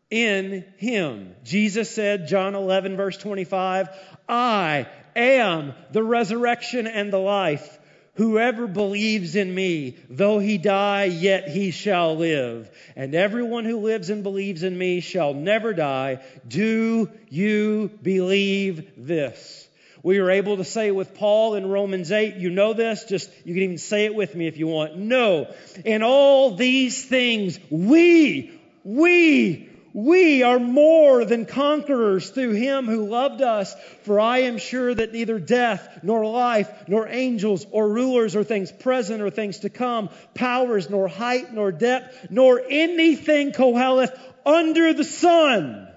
in 0.09 0.64
him. 0.76 1.35
Jesus 1.43 1.91
said, 1.91 2.28
John 2.28 2.55
11, 2.55 2.97
verse 2.97 3.16
25, 3.16 3.89
I 4.28 4.87
am 5.16 5.74
the 5.91 6.05
resurrection 6.05 6.87
and 6.87 7.12
the 7.12 7.18
life. 7.18 7.80
Whoever 8.14 8.68
believes 8.68 9.35
in 9.35 9.53
me, 9.53 9.97
though 10.09 10.39
he 10.39 10.59
die, 10.59 11.07
yet 11.07 11.49
he 11.49 11.72
shall 11.72 12.14
live. 12.14 12.70
And 12.95 13.16
everyone 13.16 13.64
who 13.64 13.78
lives 13.80 14.11
and 14.11 14.22
believes 14.22 14.62
in 14.62 14.78
me 14.78 15.01
shall 15.01 15.35
never 15.35 15.74
die. 15.74 16.22
Do 16.47 17.11
you 17.30 17.91
believe 18.01 18.93
this? 18.97 19.62
We 20.03 20.18
are 20.18 20.30
able 20.30 20.57
to 20.57 20.64
say 20.64 20.90
with 20.90 21.14
Paul 21.14 21.55
in 21.55 21.68
Romans 21.68 22.11
8, 22.11 22.36
you 22.36 22.50
know 22.50 22.72
this, 22.72 23.05
just 23.05 23.30
you 23.44 23.55
can 23.55 23.62
even 23.62 23.78
say 23.78 24.05
it 24.05 24.14
with 24.14 24.34
me 24.34 24.48
if 24.48 24.57
you 24.57 24.66
want. 24.66 24.96
No, 24.96 25.53
in 25.84 26.03
all 26.03 26.57
these 26.57 27.05
things, 27.05 27.59
we, 27.70 28.59
we 28.82 29.68
we 29.94 30.42
are 30.42 30.59
more 30.59 31.24
than 31.24 31.44
conquerors 31.44 32.30
through 32.30 32.53
him 32.53 32.86
who 32.86 33.07
loved 33.07 33.42
us. 33.42 33.74
For 34.03 34.18
I 34.18 34.38
am 34.38 34.59
sure 34.59 34.94
that 34.94 35.12
neither 35.12 35.38
death, 35.38 36.00
nor 36.03 36.24
life, 36.24 36.70
nor 36.88 37.07
angels, 37.09 37.66
or 37.70 37.88
rulers, 37.88 38.34
or 38.34 38.42
things 38.42 38.72
present, 38.72 39.22
or 39.22 39.28
things 39.28 39.61
to 39.61 39.70
come, 39.70 40.09
powers, 40.34 40.88
nor 40.88 41.09
height, 41.09 41.53
nor 41.53 41.72
depth, 41.72 42.30
nor 42.30 42.62
anything 42.68 43.53
Qoheleth 43.53 44.18
under 44.46 44.94
the 44.94 45.05
sun 45.05 45.88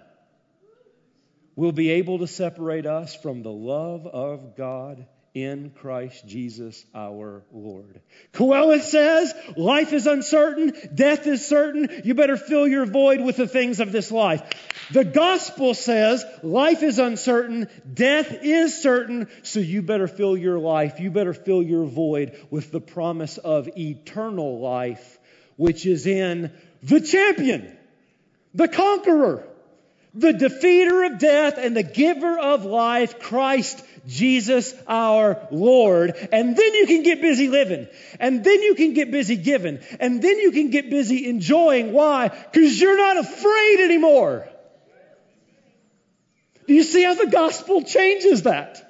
will 1.56 1.72
be 1.72 1.92
able 1.92 2.20
to 2.20 2.28
separate 2.28 2.86
us 2.86 3.16
from 3.16 3.44
the 3.44 3.52
love 3.52 4.06
of 4.08 4.56
God 4.56 5.06
in 5.36 5.70
Christ 5.70 6.26
Jesus 6.26 6.86
our 6.96 7.44
Lord. 7.52 8.00
Qoheleth 8.34 8.84
says, 8.84 9.34
life 9.58 9.92
is 9.92 10.08
uncertain, 10.08 10.74
death 10.94 11.28
is 11.28 11.46
certain, 11.46 11.90
you 12.06 12.14
better 12.16 12.38
fill 12.38 12.66
your 12.66 12.86
void 12.86 13.20
with 13.20 13.36
the 13.36 13.48
things 13.48 13.82
of 13.82 13.92
this 13.92 14.12
life. 14.12 14.42
The 14.92 15.04
gospel 15.04 15.74
says, 15.74 16.24
life 16.42 16.84
is 16.84 17.00
uncertain, 17.00 17.68
death 17.94 18.32
is 18.44 18.82
certain, 18.82 19.28
so 19.44 19.60
you 19.60 19.82
better 19.82 20.08
fill 20.08 20.38
your 20.38 20.58
life, 20.58 21.02
you 21.02 21.12
better 21.12 21.34
fill 21.34 21.62
your 21.62 21.84
void 21.84 22.40
with 22.50 22.72
the 22.72 22.82
promise 22.82 23.38
of 23.38 23.68
eternal 23.78 24.62
life, 24.62 25.20
which 25.58 25.86
is 25.86 26.08
in 26.08 26.54
the 26.82 27.02
champion, 27.02 27.78
the 28.54 28.70
conqueror, 28.70 29.46
the 30.16 30.32
defeater 30.32 31.12
of 31.12 31.20
death 31.20 31.58
and 31.58 31.76
the 31.76 31.84
giver 31.84 32.40
of 32.40 32.64
life, 32.64 33.20
Christ 33.20 33.84
Jesus 34.08 34.74
our 34.88 35.48
Lord. 35.52 36.16
And 36.32 36.56
then 36.56 36.74
you 36.74 36.88
can 36.88 37.04
get 37.04 37.22
busy 37.22 37.50
living. 37.50 37.88
And 38.20 38.44
then 38.44 38.62
you 38.62 38.76
can 38.76 38.94
get 38.94 39.12
busy 39.12 39.36
giving. 39.36 39.80
And 40.00 40.22
then 40.22 40.40
you 40.40 40.52
can 40.52 40.70
get 40.70 40.90
busy 40.90 41.28
enjoying. 41.28 41.92
Why? 41.92 42.30
Because 42.30 42.80
you're 42.80 42.98
not 42.98 43.18
afraid 43.18 43.80
anymore. 43.82 44.48
Do 46.68 46.74
you 46.74 46.84
see 46.84 47.04
how 47.04 47.14
the 47.14 47.28
gospel 47.28 47.84
changes 47.84 48.44
that? 48.44 48.82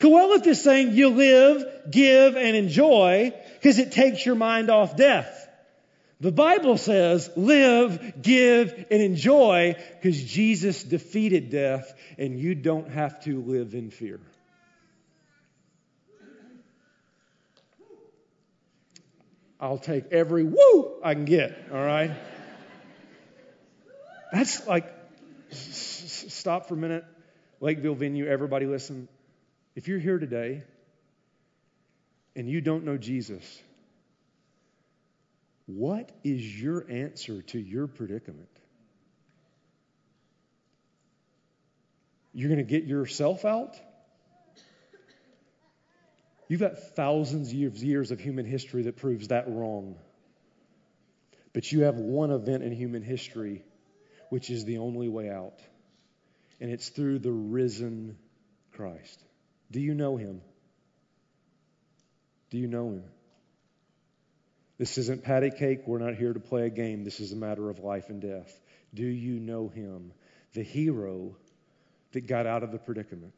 Qoheleth 0.00 0.46
is 0.46 0.60
saying 0.60 0.94
you 0.94 1.10
live, 1.10 1.64
give, 1.90 2.36
and 2.36 2.56
enjoy 2.56 3.32
because 3.54 3.78
it 3.78 3.92
takes 3.92 4.26
your 4.26 4.34
mind 4.34 4.68
off 4.68 4.96
death. 4.96 5.48
The 6.22 6.30
Bible 6.30 6.76
says 6.78 7.28
live, 7.34 8.22
give, 8.22 8.86
and 8.92 9.02
enjoy 9.02 9.74
because 10.00 10.22
Jesus 10.22 10.84
defeated 10.84 11.50
death 11.50 11.92
and 12.16 12.38
you 12.38 12.54
don't 12.54 12.88
have 12.88 13.24
to 13.24 13.42
live 13.42 13.74
in 13.74 13.90
fear. 13.90 14.20
I'll 19.58 19.78
take 19.78 20.12
every 20.12 20.44
woo 20.44 21.00
I 21.02 21.14
can 21.14 21.24
get, 21.24 21.58
all 21.72 21.84
right? 21.84 22.12
That's 24.32 24.64
like, 24.64 24.86
s- 25.50 26.26
stop 26.28 26.68
for 26.68 26.74
a 26.74 26.76
minute. 26.76 27.04
Lakeville 27.60 27.96
venue, 27.96 28.28
everybody 28.28 28.66
listen. 28.66 29.08
If 29.74 29.88
you're 29.88 29.98
here 29.98 30.20
today 30.20 30.62
and 32.36 32.48
you 32.48 32.60
don't 32.60 32.84
know 32.84 32.96
Jesus, 32.96 33.42
what 35.66 36.10
is 36.24 36.60
your 36.60 36.84
answer 36.90 37.42
to 37.42 37.58
your 37.58 37.86
predicament? 37.86 38.48
You're 42.34 42.48
going 42.48 42.64
to 42.64 42.70
get 42.70 42.84
yourself 42.84 43.44
out? 43.44 43.76
You've 46.48 46.60
got 46.60 46.78
thousands 46.96 47.48
of 47.48 47.76
years 47.76 48.10
of 48.10 48.20
human 48.20 48.44
history 48.44 48.82
that 48.84 48.96
proves 48.96 49.28
that 49.28 49.48
wrong. 49.48 49.96
But 51.52 51.70
you 51.70 51.82
have 51.82 51.96
one 51.96 52.30
event 52.30 52.62
in 52.62 52.72
human 52.72 53.02
history 53.02 53.62
which 54.32 54.48
is 54.48 54.64
the 54.64 54.78
only 54.78 55.10
way 55.10 55.28
out, 55.28 55.58
and 56.58 56.70
it's 56.70 56.88
through 56.88 57.18
the 57.18 57.30
risen 57.30 58.16
Christ. 58.72 59.22
Do 59.70 59.78
you 59.78 59.92
know 59.92 60.16
him? 60.16 60.40
Do 62.48 62.56
you 62.56 62.66
know 62.66 62.92
him? 62.92 63.04
This 64.82 64.98
isn't 64.98 65.22
patty 65.22 65.50
cake. 65.50 65.86
We're 65.86 66.00
not 66.00 66.16
here 66.16 66.32
to 66.32 66.40
play 66.40 66.66
a 66.66 66.68
game. 66.68 67.04
This 67.04 67.20
is 67.20 67.30
a 67.30 67.36
matter 67.36 67.70
of 67.70 67.78
life 67.78 68.08
and 68.08 68.20
death. 68.20 68.52
Do 68.92 69.04
you 69.06 69.38
know 69.38 69.68
him? 69.68 70.10
The 70.54 70.64
hero 70.64 71.36
that 72.10 72.26
got 72.26 72.48
out 72.48 72.64
of 72.64 72.72
the 72.72 72.78
predicament. 72.78 73.32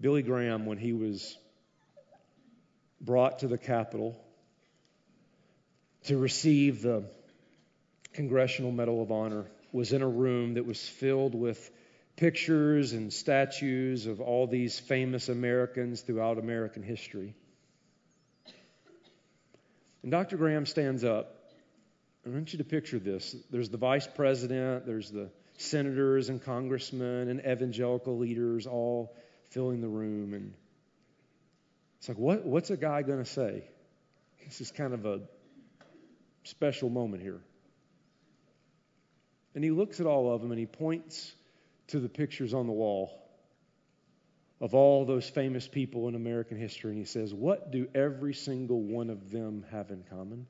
Billy 0.00 0.22
Graham, 0.22 0.66
when 0.66 0.78
he 0.78 0.92
was 0.92 1.36
brought 3.00 3.40
to 3.40 3.48
the 3.48 3.58
Capitol 3.58 4.16
to 6.04 6.16
receive 6.16 6.82
the 6.82 7.02
Congressional 8.12 8.70
Medal 8.70 9.02
of 9.02 9.10
Honor, 9.10 9.46
was 9.72 9.92
in 9.92 10.02
a 10.02 10.08
room 10.08 10.54
that 10.54 10.64
was 10.64 10.80
filled 10.80 11.34
with 11.34 11.72
pictures 12.14 12.92
and 12.92 13.12
statues 13.12 14.06
of 14.06 14.20
all 14.20 14.46
these 14.46 14.78
famous 14.78 15.28
Americans 15.28 16.02
throughout 16.02 16.38
American 16.38 16.84
history. 16.84 17.34
And 20.02 20.10
Dr. 20.10 20.36
Graham 20.36 20.66
stands 20.66 21.04
up. 21.04 21.38
I 22.26 22.30
want 22.30 22.52
you 22.52 22.58
to 22.58 22.64
picture 22.64 22.98
this. 22.98 23.34
There's 23.50 23.68
the 23.68 23.78
vice 23.78 24.06
president, 24.06 24.86
there's 24.86 25.10
the 25.10 25.30
senators 25.58 26.28
and 26.28 26.42
congressmen 26.42 27.28
and 27.28 27.40
evangelical 27.40 28.18
leaders 28.18 28.66
all 28.66 29.14
filling 29.50 29.80
the 29.80 29.88
room. 29.88 30.34
And 30.34 30.54
it's 31.98 32.08
like, 32.08 32.18
what, 32.18 32.44
what's 32.44 32.70
a 32.70 32.76
guy 32.76 33.02
going 33.02 33.18
to 33.18 33.30
say? 33.30 33.64
This 34.44 34.60
is 34.60 34.70
kind 34.70 34.92
of 34.92 35.06
a 35.06 35.20
special 36.44 36.90
moment 36.90 37.22
here. 37.22 37.40
And 39.54 39.62
he 39.62 39.70
looks 39.70 40.00
at 40.00 40.06
all 40.06 40.32
of 40.32 40.40
them 40.40 40.50
and 40.50 40.58
he 40.58 40.66
points 40.66 41.32
to 41.88 42.00
the 42.00 42.08
pictures 42.08 42.54
on 42.54 42.66
the 42.66 42.72
wall 42.72 43.21
of 44.62 44.76
all 44.76 45.04
those 45.04 45.28
famous 45.28 45.66
people 45.66 46.06
in 46.06 46.14
American 46.14 46.56
history. 46.56 46.92
And 46.92 46.98
he 46.98 47.04
says, 47.04 47.34
What 47.34 47.72
do 47.72 47.88
every 47.96 48.32
single 48.32 48.80
one 48.80 49.10
of 49.10 49.32
them 49.32 49.66
have 49.72 49.90
in 49.90 50.04
common? 50.08 50.46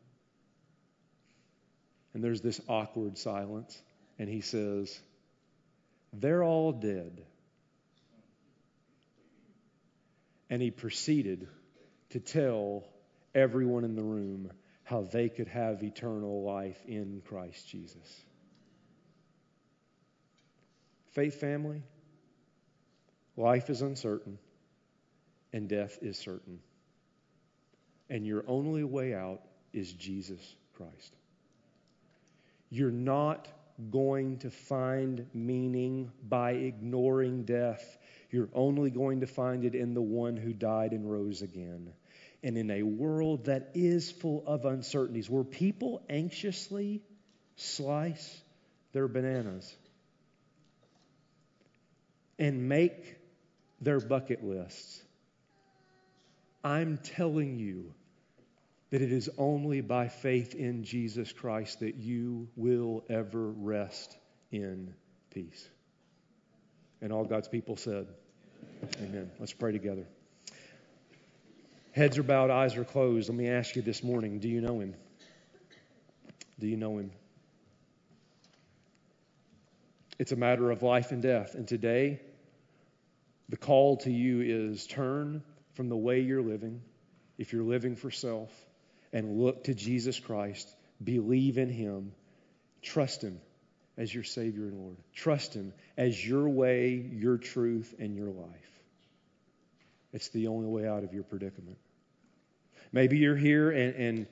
And 2.13 2.23
there's 2.23 2.43
this 2.43 2.61
awkward 2.69 3.17
silence. 3.17 3.83
And 4.19 4.29
he 4.29 4.43
says, 4.43 5.01
They're 6.13 6.45
all 6.45 6.73
dead. 6.73 7.23
And 10.51 10.61
he 10.61 10.71
proceeded 10.71 11.49
to 12.11 12.21
tell 12.21 12.85
everyone 13.35 13.85
in 13.85 13.97
the 13.97 14.03
room 14.03 14.53
how 14.85 15.09
they 15.11 15.31
could 15.31 15.49
have 15.49 15.83
eternal 15.83 16.43
life 16.43 16.79
in 16.87 17.23
Christ 17.25 17.67
Jesus. 17.67 18.21
Faith 21.13 21.41
family, 21.41 21.83
life 23.43 23.71
is 23.71 23.83
uncertain 23.83 24.39
and 25.53 25.69
death 25.69 25.99
is 26.01 26.17
certain. 26.19 26.61
And 28.09 28.27
your 28.27 28.45
only 28.47 28.85
way 28.85 29.15
out 29.15 29.41
is 29.73 29.93
Jesus 29.93 30.41
Christ. 30.77 31.15
You're 32.71 32.91
not 32.91 33.49
going 33.91 34.39
to 34.39 34.51
find 34.51 35.27
meaning 35.35 36.11
by 36.29 36.53
ignoring 36.53 37.45
death 37.45 37.99
you're 38.33 38.49
only 38.55 38.91
going 38.91 39.21
to 39.21 39.27
find 39.27 39.65
it 39.65 39.75
in 39.75 39.93
the 39.93 40.03
one 40.03 40.39
who 40.39 40.55
died 40.55 40.93
and 40.93 41.09
rose 41.09 41.43
again. 41.43 41.93
And 42.43 42.57
in 42.57 42.71
a 42.71 42.83
world 42.83 43.45
that 43.45 43.73
is 43.75 44.11
full 44.11 44.43
of 44.47 44.65
uncertainties, 44.65 45.29
where 45.29 45.45
people 45.45 46.03
anxiously 46.09 47.03
slice 47.57 48.41
their 48.93 49.07
bananas 49.07 49.77
and 52.39 52.69
make 52.69 53.17
their 53.83 54.01
bucket 54.01 54.45
lists, 54.45 55.03
I'm 56.65 56.99
telling 56.99 57.59
you 57.59 57.93
that 58.91 59.03
it 59.03 59.11
is 59.11 59.29
only 59.39 59.81
by 59.81 60.09
faith 60.09 60.55
in 60.55 60.85
Jesus 60.85 61.33
Christ 61.33 61.81
that 61.81 61.97
you 61.97 62.49
will 62.57 63.05
ever 63.09 63.51
rest 63.51 64.17
in 64.51 64.95
peace. 65.31 65.69
And 67.01 67.13
all 67.13 67.25
God's 67.25 67.49
people 67.49 67.77
said, 67.77 68.07
Amen. 69.01 69.31
Let's 69.39 69.53
pray 69.53 69.73
together. 69.73 70.07
Heads 71.93 72.17
are 72.19 72.23
bowed, 72.23 72.51
eyes 72.51 72.77
are 72.77 72.85
closed. 72.85 73.29
Let 73.29 73.37
me 73.37 73.49
ask 73.49 73.77
you 73.77 73.83
this 73.83 74.03
morning 74.03 74.39
do 74.39 74.49
you 74.49 74.61
know 74.61 74.81
him? 74.81 74.95
Do 76.59 76.69
you 76.69 76.77
know 76.77 76.99
him? 76.99 77.11
It's 80.19 80.33
a 80.33 80.37
matter 80.37 80.71
of 80.71 80.83
life 80.83 81.11
and 81.11 81.21
death. 81.21 81.55
And 81.55 81.67
today, 81.67 82.21
the 83.49 83.57
call 83.57 83.99
to 83.99 84.11
you 84.11 84.41
is 84.41 84.87
turn 84.87 85.43
from 85.75 85.89
the 85.89 85.97
way 85.97 86.21
you're 86.21 86.43
living, 86.43 86.83
if 87.39 87.53
you're 87.53 87.65
living 87.65 87.97
for 87.97 88.11
self, 88.11 88.51
and 89.13 89.39
look 89.39 89.65
to 89.65 89.75
Jesus 89.75 90.19
Christ. 90.19 90.69
Believe 91.03 91.59
in 91.59 91.69
him. 91.69 92.13
Trust 92.83 93.23
him 93.23 93.41
as 93.97 94.13
your 94.15 94.25
Savior 94.25 94.65
and 94.65 94.79
Lord. 94.79 94.97
Trust 95.15 95.55
him 95.55 95.73
as 95.97 96.27
your 96.27 96.49
way, 96.49 96.91
your 96.95 97.37
truth, 97.37 97.95
and 97.99 98.17
your 98.17 98.31
life. 98.31 98.81
It's 100.13 100.29
the 100.31 100.49
only 100.49 100.69
way 100.69 100.87
out 100.87 101.05
of 101.05 101.15
your 101.15 101.23
predicament. 101.23 101.79
Maybe 102.93 103.19
you're 103.19 103.37
here 103.37 103.71
and, 103.71 103.95
and 103.95 104.27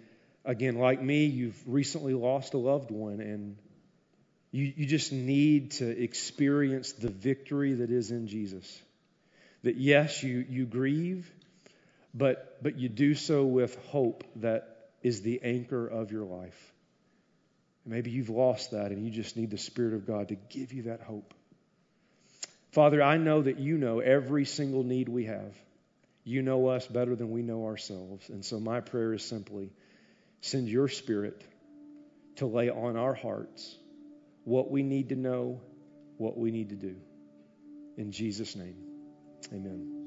again, 0.44 0.76
like 0.76 1.02
me, 1.02 1.26
you've 1.26 1.60
recently 1.66 2.14
lost 2.14 2.54
a 2.54 2.58
loved 2.58 2.90
one 2.90 3.20
and 3.20 3.56
you, 4.52 4.72
you 4.76 4.86
just 4.86 5.12
need 5.12 5.72
to 5.72 5.88
experience 5.88 6.92
the 6.92 7.08
victory 7.08 7.74
that 7.74 7.90
is 7.90 8.10
in 8.10 8.26
Jesus. 8.26 8.82
That 9.62 9.76
yes, 9.76 10.22
you, 10.22 10.44
you 10.48 10.66
grieve, 10.66 11.30
but, 12.14 12.62
but 12.62 12.78
you 12.78 12.88
do 12.88 13.14
so 13.14 13.44
with 13.44 13.76
hope 13.86 14.24
that 14.36 14.76
is 15.02 15.22
the 15.22 15.40
anchor 15.42 15.86
of 15.86 16.12
your 16.12 16.24
life. 16.24 16.72
Maybe 17.86 18.10
you've 18.10 18.30
lost 18.30 18.72
that 18.72 18.90
and 18.90 19.04
you 19.04 19.10
just 19.10 19.36
need 19.36 19.50
the 19.50 19.58
Spirit 19.58 19.94
of 19.94 20.06
God 20.06 20.28
to 20.28 20.34
give 20.34 20.72
you 20.72 20.82
that 20.84 21.02
hope. 21.02 21.34
Father, 22.72 23.02
I 23.02 23.16
know 23.16 23.42
that 23.42 23.58
you 23.58 23.78
know 23.78 24.00
every 24.00 24.44
single 24.44 24.84
need 24.84 25.08
we 25.08 25.24
have. 25.24 25.54
You 26.22 26.42
know 26.42 26.68
us 26.68 26.86
better 26.86 27.16
than 27.16 27.30
we 27.30 27.42
know 27.42 27.64
ourselves. 27.64 28.28
And 28.28 28.44
so 28.44 28.60
my 28.60 28.80
prayer 28.80 29.14
is 29.14 29.24
simply 29.24 29.70
send 30.40 30.68
your 30.68 30.88
Spirit 30.88 31.42
to 32.36 32.46
lay 32.46 32.70
on 32.70 32.96
our 32.96 33.14
hearts 33.14 33.76
what 34.44 34.70
we 34.70 34.82
need 34.82 35.08
to 35.10 35.16
know, 35.16 35.60
what 36.16 36.36
we 36.36 36.50
need 36.50 36.70
to 36.70 36.76
do. 36.76 36.96
In 37.96 38.12
Jesus' 38.12 38.56
name, 38.56 38.76
amen. 39.52 39.99